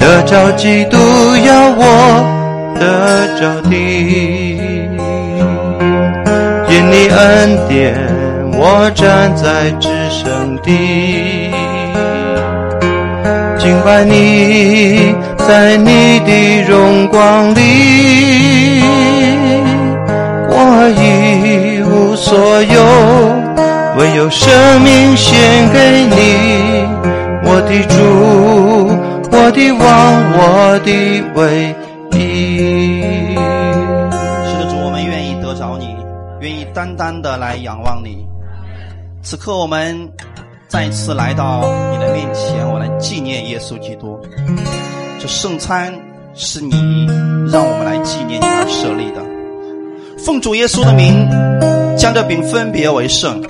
[0.00, 0.96] 得着基督
[1.46, 2.24] 要我
[2.78, 3.70] 得着的，
[6.68, 7.94] 因你恩典，
[8.54, 11.50] 我站在至圣地。
[13.58, 18.82] 敬拜你，在你的荣光里，
[20.48, 22.82] 我一无所有，
[23.98, 25.38] 唯有生命献
[25.72, 26.84] 给你，
[27.44, 28.02] 我的主，
[29.30, 29.80] 我的王，
[30.36, 30.90] 我的
[31.34, 31.72] 唯
[32.18, 32.18] 一。
[34.44, 35.94] 是的，主，我们愿意得着你，
[36.40, 38.26] 愿意单单的来仰望你。
[39.22, 39.96] 此刻我们
[40.66, 41.60] 再次来到
[41.92, 44.20] 你的面前，我来纪念耶稣基督。
[45.20, 45.94] 这圣餐
[46.34, 46.70] 是你
[47.50, 49.22] 让我们来纪念你而设立的。
[50.18, 51.28] 奉主耶稣的名，
[51.96, 53.40] 将这饼分别为圣。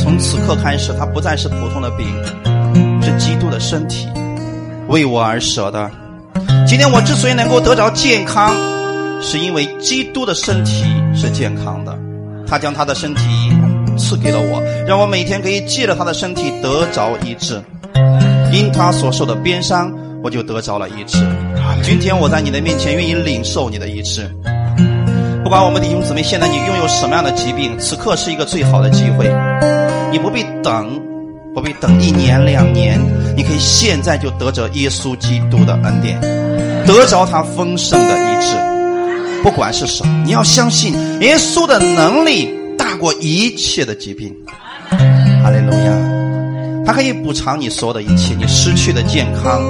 [0.00, 2.06] 从此刻开始，它不再是普通的饼，
[3.02, 4.08] 是基督的身体，
[4.88, 5.90] 为我而舍的。
[6.66, 8.54] 今天我之所以能够得着健康，
[9.20, 10.84] 是因为基督的身体
[11.14, 11.98] 是健康的，
[12.46, 13.22] 他将他的身体
[13.96, 17.62] 赐给了我，让我每天可以借着他的身体得着医治。
[18.52, 19.92] 因他所受的鞭伤，
[20.22, 21.18] 我就得着了医治。
[21.82, 24.30] 今天我在你的面前，愿意领受你的医治。
[25.42, 29.32] 不管我们弟兄姊妹现在你拥有什么样的疾病，此刻是一个最好的机会，
[30.10, 31.00] 你不必等，
[31.54, 33.00] 不必等一年两年，
[33.36, 36.20] 你可以现在就得着耶稣基督的恩典，
[36.86, 39.42] 得着他丰盛的医治。
[39.42, 42.52] 不管是什么，你要相信耶稣的能力
[42.96, 44.34] 过一切的疾病。
[45.42, 45.92] 哈利路亚，
[46.84, 49.62] 他可以补偿你所有的一切，你失去的健康，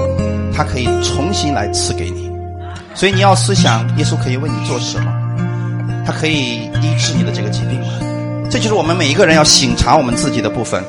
[0.54, 2.30] 他可以重新来赐给你。
[2.94, 5.12] 所以你要思想，耶稣可以为你做什么？
[6.06, 7.88] 他可以医治你的这个疾病吗？
[8.48, 10.82] 这就是我们每一个人要省察我们自己的部分。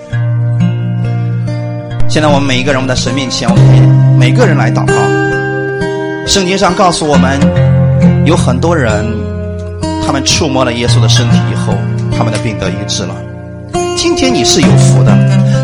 [2.07, 4.93] 现在我们每一个人，我们在神面前，我们每个人来祷告。
[6.25, 7.39] 圣经上告诉我们，
[8.25, 9.05] 有很多人，
[10.05, 11.73] 他们触摸了耶稣的身体以后，
[12.17, 13.15] 他们的病得医治了。
[13.95, 15.15] 今天你是有福的，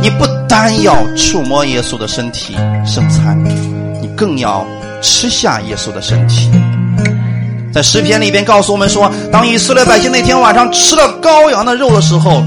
[0.01, 3.37] 你不单要触摸耶稣的身体圣餐，
[4.01, 4.65] 你更要
[5.01, 6.49] 吃下耶稣的身体。
[7.73, 12.43] 在诗篇里边告诉我们说，当以色列百姓那天晚上吃了羔羊的肉的时候，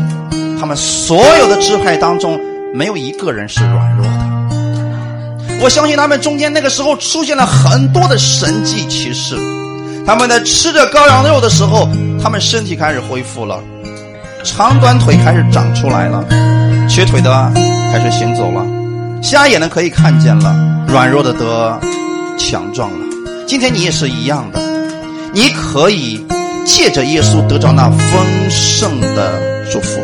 [0.60, 2.38] 他们所有的支派当中
[2.72, 5.58] 没有一个人是软弱的。
[5.60, 9.36] 我相信他们中间那个时候出现了很多的神迹奇事。
[10.06, 11.88] 他们在吃着羔羊肉的时候，
[12.22, 13.60] 他们身体开始恢复了，
[14.46, 16.24] 长短腿开始长出来了，
[16.88, 17.52] 瘸腿的
[17.92, 18.64] 开始行走了，
[19.20, 20.54] 瞎眼的可以看见了，
[20.86, 21.78] 软弱的得
[22.38, 22.98] 强壮了。
[23.46, 24.60] 今天你也是一样的。
[25.34, 26.24] 你可以
[26.64, 30.00] 借着耶稣得着那丰盛的祝福。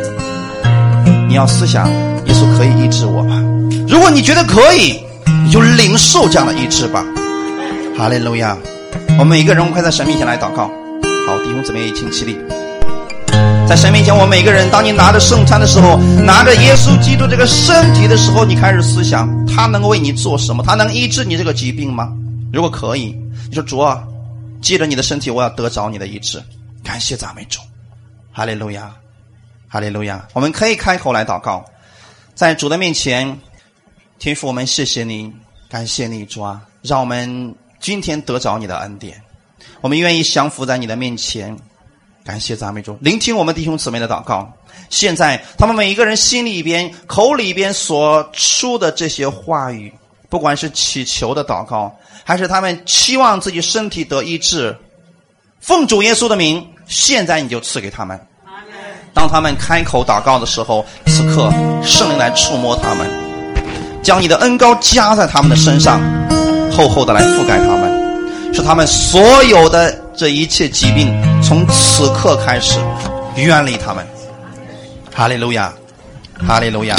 [1.28, 1.88] 你要思想，
[2.26, 3.40] 耶稣可以医治我吗？
[3.88, 5.00] 如果你觉得可以，
[5.44, 7.02] 你就领受这样的医治吧。
[7.96, 8.56] 哈利路亚！
[9.10, 10.70] 我们每一个人，快在神面前来祷告。
[11.26, 12.36] 好，弟兄姊妹，请起立。
[13.72, 15.96] 在神面前，我们每个人，当你拿着圣餐的时候，
[16.26, 20.62] 拿着耶稣基督这个身体的时候，你开始思想，他能为你做什么？
[20.62, 22.14] 他能医治你这个疾病吗？
[22.52, 23.16] 如果可以，
[23.48, 24.04] 你说主啊。
[24.60, 26.38] 借着你的身体，我要得着你的医治。
[26.84, 27.60] 感谢赞美主，
[28.30, 28.94] 哈利路亚，
[29.68, 30.22] 哈利路亚。
[30.34, 31.64] 我们可以开口来祷告，
[32.34, 33.34] 在主的面前，
[34.18, 35.32] 天父，我们谢谢你，
[35.70, 39.18] 感谢你主啊，让我们今天得着你的恩典。
[39.80, 41.56] 我们愿意降服在你的面前，
[42.24, 44.50] 感谢赞美主，聆听我们弟兄姊妹的祷告。
[44.90, 49.92] 现在他们每一个人心里边、口里边所出的这些话语，
[50.28, 51.92] 不管是祈求的祷告。
[52.24, 54.76] 还是他们期望自己身体得医治，
[55.60, 58.20] 奉主耶稣的名，现在你就赐给他们。
[59.12, 61.50] 当他们开口祷告的时候，此刻
[61.82, 63.10] 圣灵来触摸他们，
[64.02, 66.00] 将你的恩膏加在他们的身上，
[66.70, 71.10] 厚厚的来覆盖他们，使他们所有的这一切疾病
[71.42, 72.78] 从此刻开始
[73.36, 74.06] 远离他们。
[75.14, 75.72] 哈利路亚，
[76.46, 76.96] 哈利路亚。